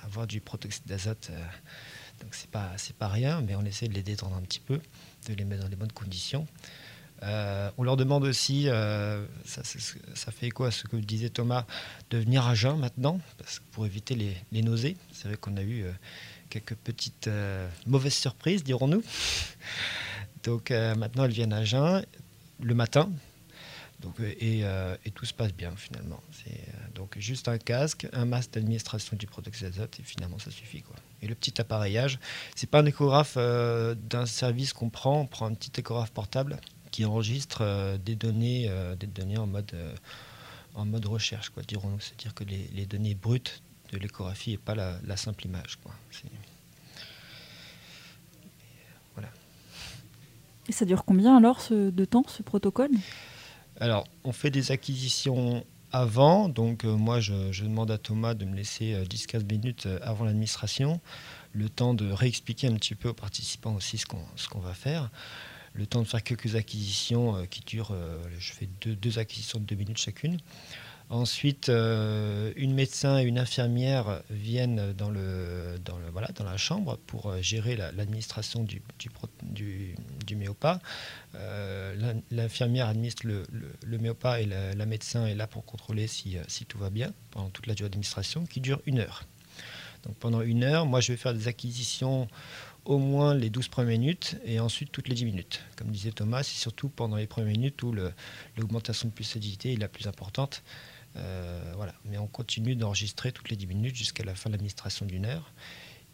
[0.04, 1.32] avoir du protoxyde d'azote.
[2.20, 2.70] donc c'est pas
[3.00, 4.80] pas rien, mais on essaie de les détendre un petit peu,
[5.26, 6.46] de les mettre dans les bonnes conditions.
[7.22, 9.62] Euh, on leur demande aussi, euh, ça,
[10.32, 11.64] fait écho à ce que disait Thomas,
[12.10, 13.20] de venir à jeun maintenant,
[13.72, 14.96] pour éviter les, nausées.
[15.12, 15.92] C'est vrai qu'on a eu euh,
[16.50, 17.30] quelques petites
[17.86, 19.02] mauvaises surprises, dirons-nous.
[20.42, 22.04] Donc maintenant, elles viennent à jeun
[22.60, 23.10] le matin.
[24.00, 26.20] Donc, et, et, tout se passe bien finalement.
[26.30, 26.60] C'est
[26.94, 30.96] donc juste un casque, un masque d'administration du protoxyde d'azote et finalement ça suffit quoi.
[31.22, 32.18] Et le petit appareillage,
[32.54, 36.60] c'est pas un échographe d'un service qu'on prend, on prend un petit échographe portable
[36.94, 38.70] qui enregistre des données,
[39.00, 39.74] des données en mode
[40.74, 42.00] en mode recherche, quoi, dirons-nous.
[42.00, 45.78] C'est-à-dire que les, données brutes de l'échographie et pas la, simple image.
[45.82, 45.92] Quoi.
[49.14, 49.28] Voilà.
[50.68, 52.90] Et ça dure combien alors de temps, ce protocole?
[53.80, 56.48] Alors, on fait des acquisitions avant.
[56.48, 60.24] Donc, euh, moi, je, demande à Thomas de me laisser 10-15 euh, minutes euh, avant
[60.24, 61.00] l'administration,
[61.52, 65.10] le temps de réexpliquer un petit peu aux participants aussi ce qu'on va faire
[65.74, 69.64] le temps de faire quelques acquisitions euh, qui durent, euh, je fais deux, acquisitions de
[69.64, 70.38] deux minutes chacune.
[71.10, 76.56] Ensuite, euh, une médecin et une infirmière viennent dans, le, dans, le, voilà, dans la
[76.56, 78.80] chambre pour gérer l'administration du,
[79.42, 80.80] du, méopa.
[82.30, 83.42] L'infirmière administre le,
[83.84, 87.50] le, méopa et la, médecin est là pour contrôler si, si tout va bien pendant
[87.50, 89.24] toute la durée d'administration qui dure une heure.
[90.04, 92.28] Donc pendant une heure, moi je vais faire des acquisitions
[92.84, 95.62] au moins les 12 premières minutes et ensuite toutes les 10 minutes.
[95.76, 97.94] Comme disait Thomas, c'est surtout pendant les premières minutes où
[98.56, 100.62] l'augmentation de pulsation est la plus importante.
[101.16, 101.94] Euh, voilà.
[102.04, 105.52] Mais on continue d'enregistrer toutes les 10 minutes jusqu'à la fin de l'administration d'une heure.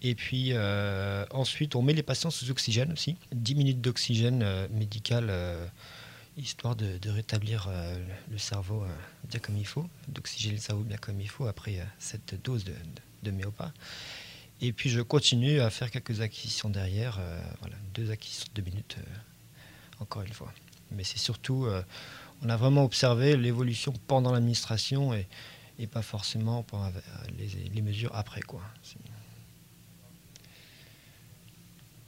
[0.03, 3.17] Et puis euh, ensuite, on met les patients sous oxygène aussi.
[3.33, 5.33] 10 minutes d'oxygène euh, médical,
[6.37, 7.69] histoire de, rétablir
[8.31, 8.85] le cerveau
[9.29, 12.71] bien comme il faut, d'oxygéner le cerveau bien comme il faut après cette dose de,
[12.71, 12.77] de,
[13.25, 13.73] de méopa.
[14.63, 17.19] Et puis je continue à faire quelques acquisitions derrière.
[17.21, 20.53] Euh, voilà, deux acquisitions de deux minutes, euh, encore une fois.
[20.93, 21.83] Mais c'est surtout, euh,
[22.43, 25.27] on a vraiment observé l'évolution pendant l'administration et,
[25.79, 26.67] et, pas forcément
[27.39, 28.43] les, les, mesures après.
[28.43, 28.61] Quoi.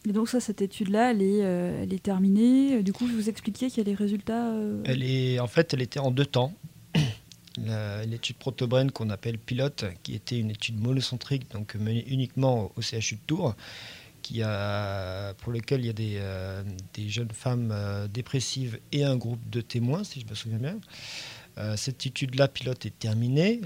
[0.05, 2.83] Et donc ça, cette étude-là, elle, est, elle est terminée.
[2.83, 4.53] Du coup, je vous expliquais qu'il y a les résultats.
[4.85, 6.53] Elle est, en fait, elle était en deux temps
[8.07, 13.17] l'étude Protobrain qu'on appelle pilote, qui était une étude monocentrique, donc menée uniquement au CHU
[13.17, 13.55] de Tours,
[14.23, 16.63] qui a, pour lequel il y a des, euh,
[17.09, 20.79] jeunes femmes euh, dépressives et un groupe de témoins, si je me souviens bien.
[21.59, 23.61] Euh, cette étude-là, pilote, est terminée.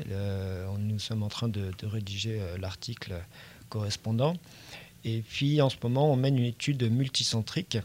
[0.79, 3.15] nous sommes en train de, de rédiger l'article
[3.69, 4.35] correspondant.
[5.05, 7.79] Et puis, en ce moment, on mène une étude multicentrique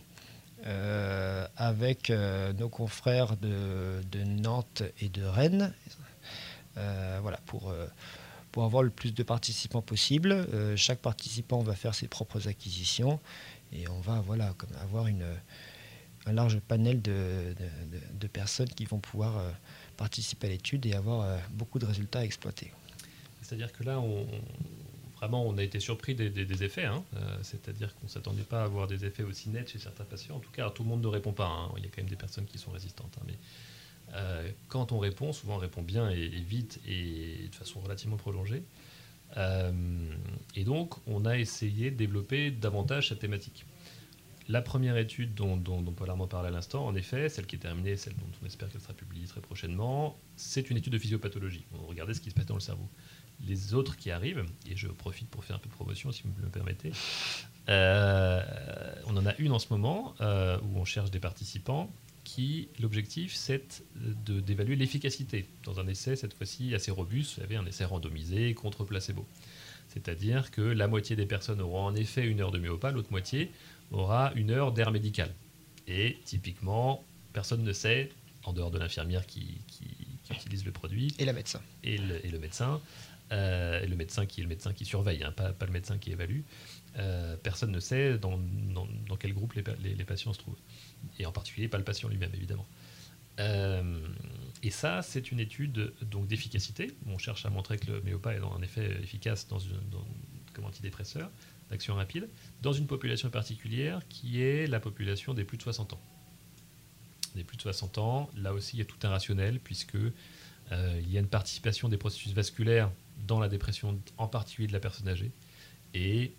[0.66, 5.74] euh, avec euh, nos confrères de, Nantes et de Rennes,
[6.78, 7.74] euh, voilà, pour,
[8.52, 10.48] pour avoir le plus de participants possible.
[10.76, 13.20] chaque participant va faire ses propres acquisitions
[13.74, 15.26] et on va voilà, comme avoir une,
[16.26, 17.56] un large panel de,
[18.14, 19.44] de, personnes qui vont pouvoir
[19.98, 22.72] participer à l'étude et avoir beaucoup de résultats à exploiter.
[23.42, 24.26] C'est-à-dire que là, on,
[25.22, 26.86] vraiment, on a été surpris des, effets.
[26.86, 27.04] Hein.
[27.16, 30.36] Euh, c'est-à-dire qu'on ne s'attendait pas à avoir des effets aussi nets chez certains patients.
[30.36, 31.48] En tout cas, tout le monde ne répond pas.
[31.48, 31.72] Hein.
[31.78, 33.16] Il y a quand même des personnes qui sont résistantes.
[33.20, 33.24] Hein.
[33.28, 33.38] mais
[34.14, 38.64] euh, quand on répond, souvent on répond bien et, vite et de façon relativement prolongée.
[39.38, 39.72] Euh,
[40.56, 43.66] et donc, on a essayé de développer davantage cette thématique.
[44.52, 47.56] La première étude dont, dont, dont Paul Armand parlait à l'instant, en effet, celle qui
[47.56, 50.98] est terminée, celle dont on espère qu'elle sera publiée très prochainement, c'est une étude de
[50.98, 51.64] physiopathologie.
[51.74, 52.90] On regardait ce qui se passe dans le cerveau
[53.48, 56.34] les autres qui arrivent, et je profite pour faire un peu de promotion si vous
[56.44, 56.92] me permettez,
[57.70, 58.44] euh,
[59.08, 61.92] on en a une en ce moment euh, où on cherche des participants
[62.24, 67.66] qui, l'objectif, c'est d'évaluer l'efficacité dans un essai, cette fois-ci assez robuste, vous savez, un
[67.66, 69.26] essai randomisé contre placebo.
[69.94, 73.52] C'est-à-dire que la moitié des personnes auront en effet une heure de myopathe, l'autre moitié
[73.92, 75.30] aura une heure d'air médical.
[75.88, 78.10] Et typiquement, personne ne sait,
[78.44, 79.60] en dehors de l'infirmière qui,
[80.30, 81.14] utilise le produit.
[81.20, 81.62] Et la médecin.
[81.84, 82.80] Et le, et le médecin.
[83.34, 86.12] Euh, et le médecin qui est le médecin qui surveille, hein, pas, le médecin qui
[86.12, 86.42] évalue.
[86.98, 88.40] Euh, personne ne sait dans,
[89.20, 90.58] quel groupe les, patients se trouvent.
[91.20, 92.66] Et en particulier, pas le patient lui-même, évidemment.
[93.40, 94.00] Euh,
[94.64, 95.94] et ça, c'est une étude
[96.28, 96.92] d'efficacité.
[97.08, 99.60] On cherche à montrer que le méopa est en effet efficace dans
[100.54, 101.30] comme antidépresseur
[101.70, 102.28] d'action rapide,
[102.62, 106.02] dans une population particulière qui est la population des plus de 60 ans.
[107.36, 109.96] Des plus de 60 ans, là aussi, il y a tout un rationnel, puisque
[110.72, 112.92] il y a une participation des processus vasculaires
[113.28, 115.32] dans la dépression, en particulier de la personne âgée.
[115.94, 116.34] Et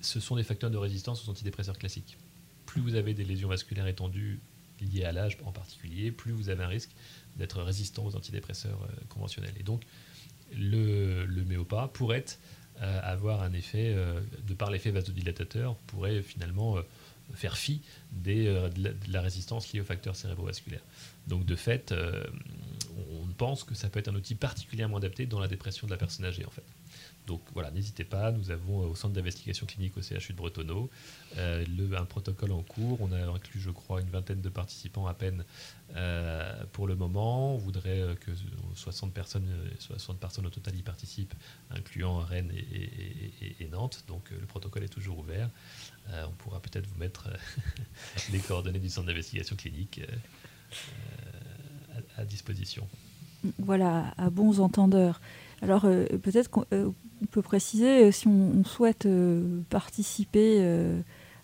[0.00, 2.18] ce sont des facteurs de résistance aux antidépresseurs classiques.
[2.66, 4.40] Plus vous avez des lésions vasculaires étendues
[4.80, 6.90] liées à l'âge en particulier, plus vous avez un risque
[7.36, 9.54] d'être résistant aux antidépresseurs euh, conventionnels.
[9.58, 9.82] Et donc,
[10.56, 12.24] le, le méopa pourrait
[12.80, 16.76] euh, avoir un effet, euh, de par l'effet vasodilatateur, pourrait finalement
[17.34, 17.80] faire fi
[18.12, 20.84] des, de, la, résistance liée aux facteurs cérébrovasculaires.
[21.26, 21.94] Donc, de fait,
[23.22, 25.96] on pense que ça peut être un outil particulièrement adapté dans la dépression de la
[25.96, 26.64] personne âgée en fait.
[27.26, 30.90] Donc voilà, n'hésitez pas, nous avons euh, au centre d'investigation clinique au CHU de Bretonneau
[31.38, 31.64] euh,
[31.96, 33.00] un protocole en cours.
[33.00, 35.44] On a inclus, je crois, une vingtaine de participants à peine
[35.96, 37.54] euh, pour le moment.
[37.54, 38.30] On voudrait que
[38.74, 39.48] 60 personnes,
[39.78, 41.34] 60 personnes au total y participent,
[41.70, 44.04] incluant Rennes et, Nantes.
[44.06, 45.48] Donc le protocole est toujours ouvert.
[46.10, 47.28] on pourra peut-être vous mettre
[48.32, 50.00] les coordonnées du centre d'investigation clinique
[52.16, 52.88] à disposition.
[53.58, 55.20] Voilà, à bons entendeurs.
[55.62, 56.90] Alors euh, peut-être qu'on euh,
[57.30, 59.08] peut préciser, euh, si on, souhaite
[59.70, 60.64] participer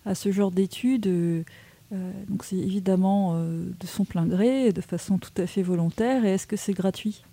[0.05, 1.07] à ce genre d'études,
[1.91, 6.47] donc c'est évidemment de son plein gré, de façon tout à fait volontaire, et est-ce
[6.47, 7.23] que c'est gratuit?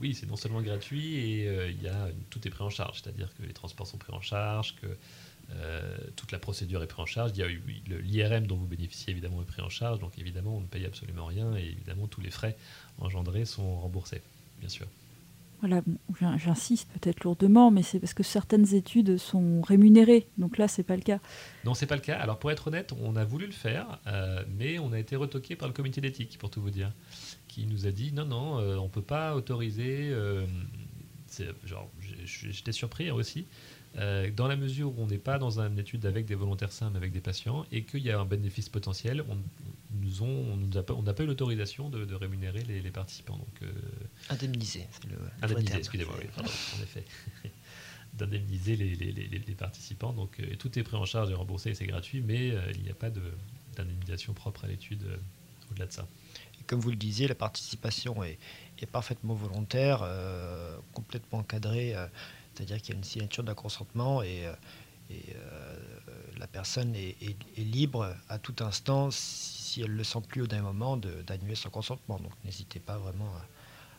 [0.00, 3.32] Oui, c'est non seulement gratuit, et il y a, tout est pris en charge, c'est-à-dire
[3.36, 4.86] que les transports sont pris en charge, que
[6.16, 7.32] toute la procédure est prise en charge.
[7.86, 11.26] L'IRM dont vous bénéficiez évidemment est pris en charge, donc évidemment on ne paye absolument
[11.26, 12.56] rien et évidemment tous les frais
[12.98, 14.22] engendrés sont remboursés,
[14.60, 14.86] bien sûr.
[15.60, 15.82] Voilà,
[16.36, 20.26] j'insiste peut-être lourdement, mais c'est parce que certaines études sont rémunérées.
[20.36, 21.20] Donc là, c'est pas le cas.
[21.64, 22.18] Non, c'est pas le cas.
[22.18, 25.56] Alors pour être honnête, on a voulu le faire, euh, mais on a été retoqué
[25.56, 26.92] par le comité d'éthique, pour tout vous dire,
[27.48, 30.10] qui nous a dit non, non, euh, on peut pas autoriser.
[30.10, 30.44] Euh,
[31.64, 31.90] genre,
[32.24, 33.46] j'étais surpris aussi.
[33.94, 36.96] Dans la mesure où on n'est pas dans une étude avec des volontaires sains, mais
[36.96, 39.36] avec des patients, et qu'il y a un bénéfice potentiel, on,
[40.00, 43.36] nous on n'a pas, pas, eu l'autorisation de, rémunérer les, participants.
[43.36, 43.72] Donc, euh,
[44.30, 45.16] indemniser, le.
[45.42, 47.04] Indemniser, excusez-moi, en effet.
[48.14, 50.12] D'indemniser les, les, participants.
[50.12, 52.90] Donc, euh, tout est pris en charge et remboursé, c'est gratuit, mais euh, il n'y
[52.90, 53.10] a pas
[53.76, 55.04] d'indemnisation propre à l'étude
[55.70, 56.06] au-delà de ça.
[56.66, 58.38] Comme vous le disiez, la participation est,
[58.78, 60.08] est parfaitement volontaire,
[60.92, 61.94] complètement encadrée,
[62.54, 64.48] c'est-à-dire qu'il y a une signature d'un consentement et
[65.10, 65.36] et
[66.38, 70.64] la personne est, libre à tout instant si elle ne le sent plus au dernier
[70.64, 72.18] moment, d'annuler son consentement.
[72.18, 73.32] Donc n'hésitez pas vraiment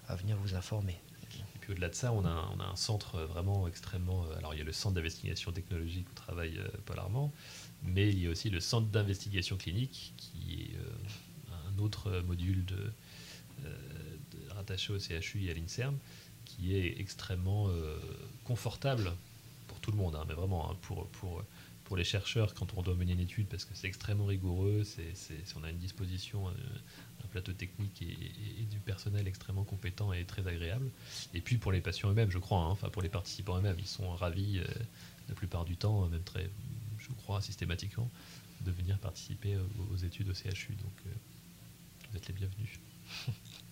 [0.08, 1.00] à, venir vous informer.
[1.34, 4.26] Et puis au-delà de ça, on a, un centre vraiment extrêmement...
[4.26, 7.34] Euh, alors il y a le centre d'investigation technologique où travaille euh, Paul Armand,
[7.84, 12.66] mais il y a aussi le centre d'investigation clinique qui est euh, un autre module
[14.50, 15.98] rattaché au CHU et à l'INSERM
[16.56, 17.70] qui est extrêmement
[18.44, 19.12] confortable
[19.68, 21.44] pour tout le monde, hein, mais vraiment hein, pour, pour
[21.86, 25.14] pour les chercheurs quand on doit mener une étude parce que c'est extrêmement rigoureux, c'est,
[25.56, 26.52] on a une disposition, euh,
[27.24, 30.90] un, plateau technique et, du personnel extrêmement compétent et très agréable.
[31.34, 33.88] Et puis pour les patients eux-mêmes, je crois, hein, enfin pour les participants eux-mêmes, ils
[33.88, 34.66] sont ravis euh,
[35.30, 36.50] la plupart du temps, même très,
[36.98, 38.10] je crois systématiquement,
[38.62, 39.58] de venir participer
[39.92, 40.74] aux, études au CHU.
[40.76, 41.10] Donc euh,
[42.10, 42.80] vous êtes les bienvenus.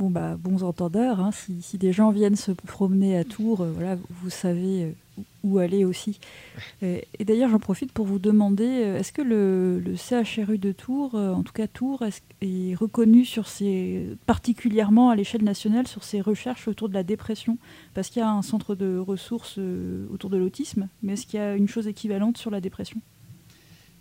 [0.00, 1.30] Bon bah bons entendeurs, hein.
[1.30, 4.94] si, des gens viennent se promener à Tours, voilà, vous savez
[5.42, 6.18] où aller aussi.
[6.82, 11.34] Et, d'ailleurs, j'en profite pour vous demander, euh, est-ce que le, CHRU de Tours, euh,
[11.34, 12.02] en tout cas Tours,
[12.40, 17.58] est, reconnu sur ses, particulièrement à l'échelle nationale sur ses recherches autour de la dépression?
[17.92, 21.38] Parce qu'il y a un centre de ressources euh, autour de l'autisme, mais est-ce qu'il
[21.38, 23.02] y a une chose équivalente sur la dépression?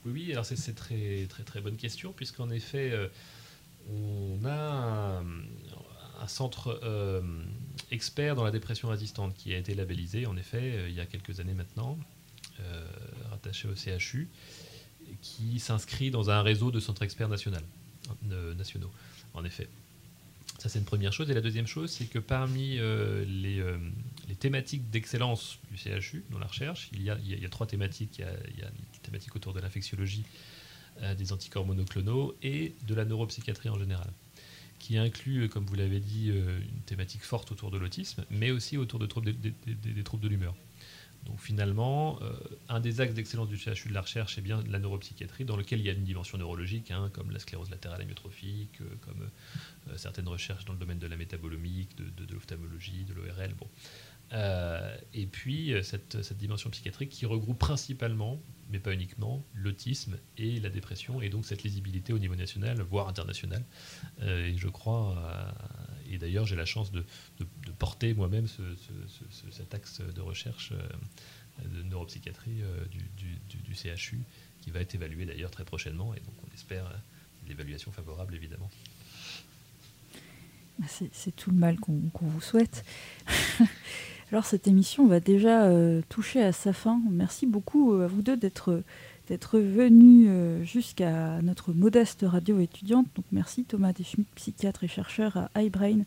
[0.05, 2.93] Oui, alors c'est une très, très très bonne question, puisqu'en effet,
[3.91, 5.68] on a un
[6.27, 7.21] centre euh,
[7.91, 11.05] expert dans la dépression résistante qui a été labellisé, en effet, euh, il y a
[11.05, 11.97] quelques années maintenant,
[12.59, 12.85] euh,
[13.31, 14.29] rattaché au CHU,
[15.21, 17.57] qui s'inscrit dans un réseau de centres experts nationaux,
[18.57, 18.91] nationaux
[19.33, 19.67] en effet.
[20.59, 21.31] Ça, c'est une première chose.
[21.31, 23.63] Et la deuxième chose, c'est que parmi les,
[24.39, 28.19] thématiques d'excellence du CHU dans la recherche, il y a, il y a trois thématiques.
[28.19, 30.25] Il y a, il y a une thématique autour de l'infectiologie,
[31.17, 34.11] des anticorps monoclonaux et de la neuropsychiatrie en général
[34.79, 38.51] qui inclut, euh, comme vous l'avez dit, euh, une thématique forte autour de l'autisme, mais
[38.51, 40.55] aussi autour de troubles des, troubles de l'humeur.
[41.25, 42.31] Donc finalement, euh,
[42.69, 45.79] un des axes d'excellence du CHU de la recherche est bien la neuropsychiatrie, dans lequel
[45.79, 49.29] il y a une dimension neurologique, hein, comme la sclérose latérale amyotrophique, comme
[49.97, 53.53] certaines recherches dans le domaine de la métabolomique, de, de, de l'ophtalmologie, de l'ORL.
[53.59, 53.67] Bon.
[54.31, 60.59] Euh, et puis euh, cette, dimension psychiatrique qui regroupe principalement, mais pas uniquement, l'autisme et
[60.59, 63.63] la dépression, et donc cette lisibilité au niveau national, voire international.
[64.21, 65.17] Euh, et je crois,
[66.09, 67.03] et d'ailleurs j'ai la chance de,
[67.79, 68.61] porter moi-même ce,
[69.51, 70.73] cet axe de recherche
[71.63, 72.61] de neuropsychiatrie
[72.91, 74.19] du, CHU,
[74.61, 76.85] qui va être évalué d'ailleurs très prochainement, et donc on espère
[77.47, 78.69] l'évaluation favorable évidemment.
[80.87, 82.85] C'est tout le mal qu'on vous souhaite.
[84.31, 87.01] Alors cette émission va déjà euh, toucher à sa fin.
[87.09, 88.83] Merci beaucoup euh, à vous deux d'être
[89.53, 93.07] venus euh, jusqu'à notre modeste radio étudiante.
[93.15, 96.01] Donc merci Thomas Deschmidt, psychiatre et chercheur à iBrain.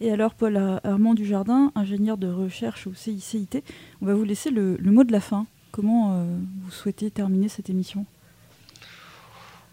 [0.00, 3.62] Et alors Paul Armand Dujardin, ingénieur de recherche au CICIT.
[4.02, 5.46] On va vous laisser le, mot de la fin.
[5.70, 6.26] Comment
[6.62, 8.04] vous souhaitez terminer cette émission?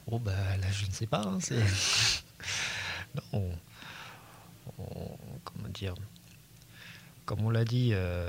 [0.05, 0.31] Oh bah
[0.61, 1.23] là je ne sais pas.
[1.25, 1.39] Hein,
[3.33, 3.49] non,
[5.43, 5.95] comment dire,
[7.27, 8.27] comme on l'a dit, euh,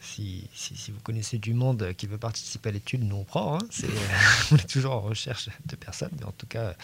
[0.00, 0.48] si,
[0.88, 3.56] vous connaissez du monde qui veut participer à l'étude, nous on prend.
[3.56, 3.66] Hein.
[4.52, 6.76] on est toujours en recherche de personnes, mais en tout cas,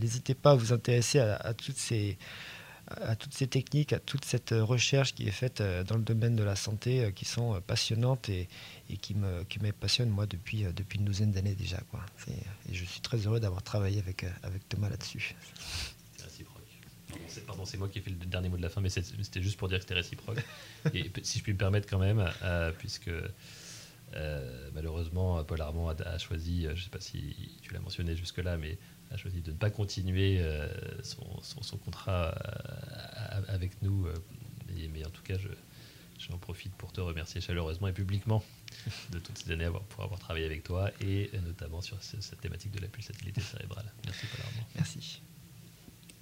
[0.00, 5.32] n'hésitez pas à vous intéresser à toutes ces techniques, à toute cette recherche qui est
[5.32, 8.48] faite euh, dans le domaine de la santé, euh, qui sont euh, passionnantes et,
[9.00, 10.64] qui, me, passionnent moi depuis,
[10.94, 11.78] une douzaine d'années déjà.
[12.28, 14.02] Et je suis très heureux d'avoir travaillé
[14.42, 15.36] avec Thomas là-dessus.
[17.46, 19.58] Pardon, c'est moi qui ai fait le dernier mot de la fin, mais c'était juste
[19.58, 20.38] pour dire que c'était réciproque.
[20.94, 22.24] et si je puis me permettre quand même,
[22.78, 23.10] puisque
[24.74, 28.78] malheureusement Paul Armand a, choisi, je ne sais pas si tu l'as mentionné jusque-là, mais
[29.10, 30.68] a choisi de ne pas continuer euh,
[31.02, 34.06] son, contrat euh, avec nous.
[34.06, 34.14] Euh,
[34.92, 35.34] mais, en tout cas,
[36.18, 38.44] j'en profite pour te remercier chaleureusement et publiquement
[39.10, 42.80] de toutes ces années pour avoir travaillé avec toi et notamment sur cette thématique de
[42.80, 43.92] la pulsatilité cérébrale.
[44.04, 45.20] Merci Paul Merci.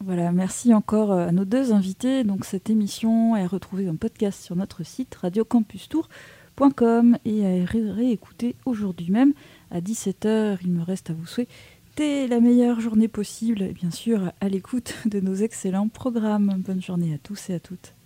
[0.05, 2.25] Voilà, merci encore à nos deux invités.
[2.25, 9.11] Donc cette émission est retrouvée en podcast sur notre site radiocampustour.com et à réécouter aujourd'hui
[9.11, 9.33] même
[9.71, 10.59] à 17h.
[10.63, 15.19] Il me reste à vous souhaiter la meilleure journée possible, bien sûr, à l'écoute de
[15.19, 16.63] nos excellents programmes.
[16.65, 17.98] Bonne journée à tous et à toutes.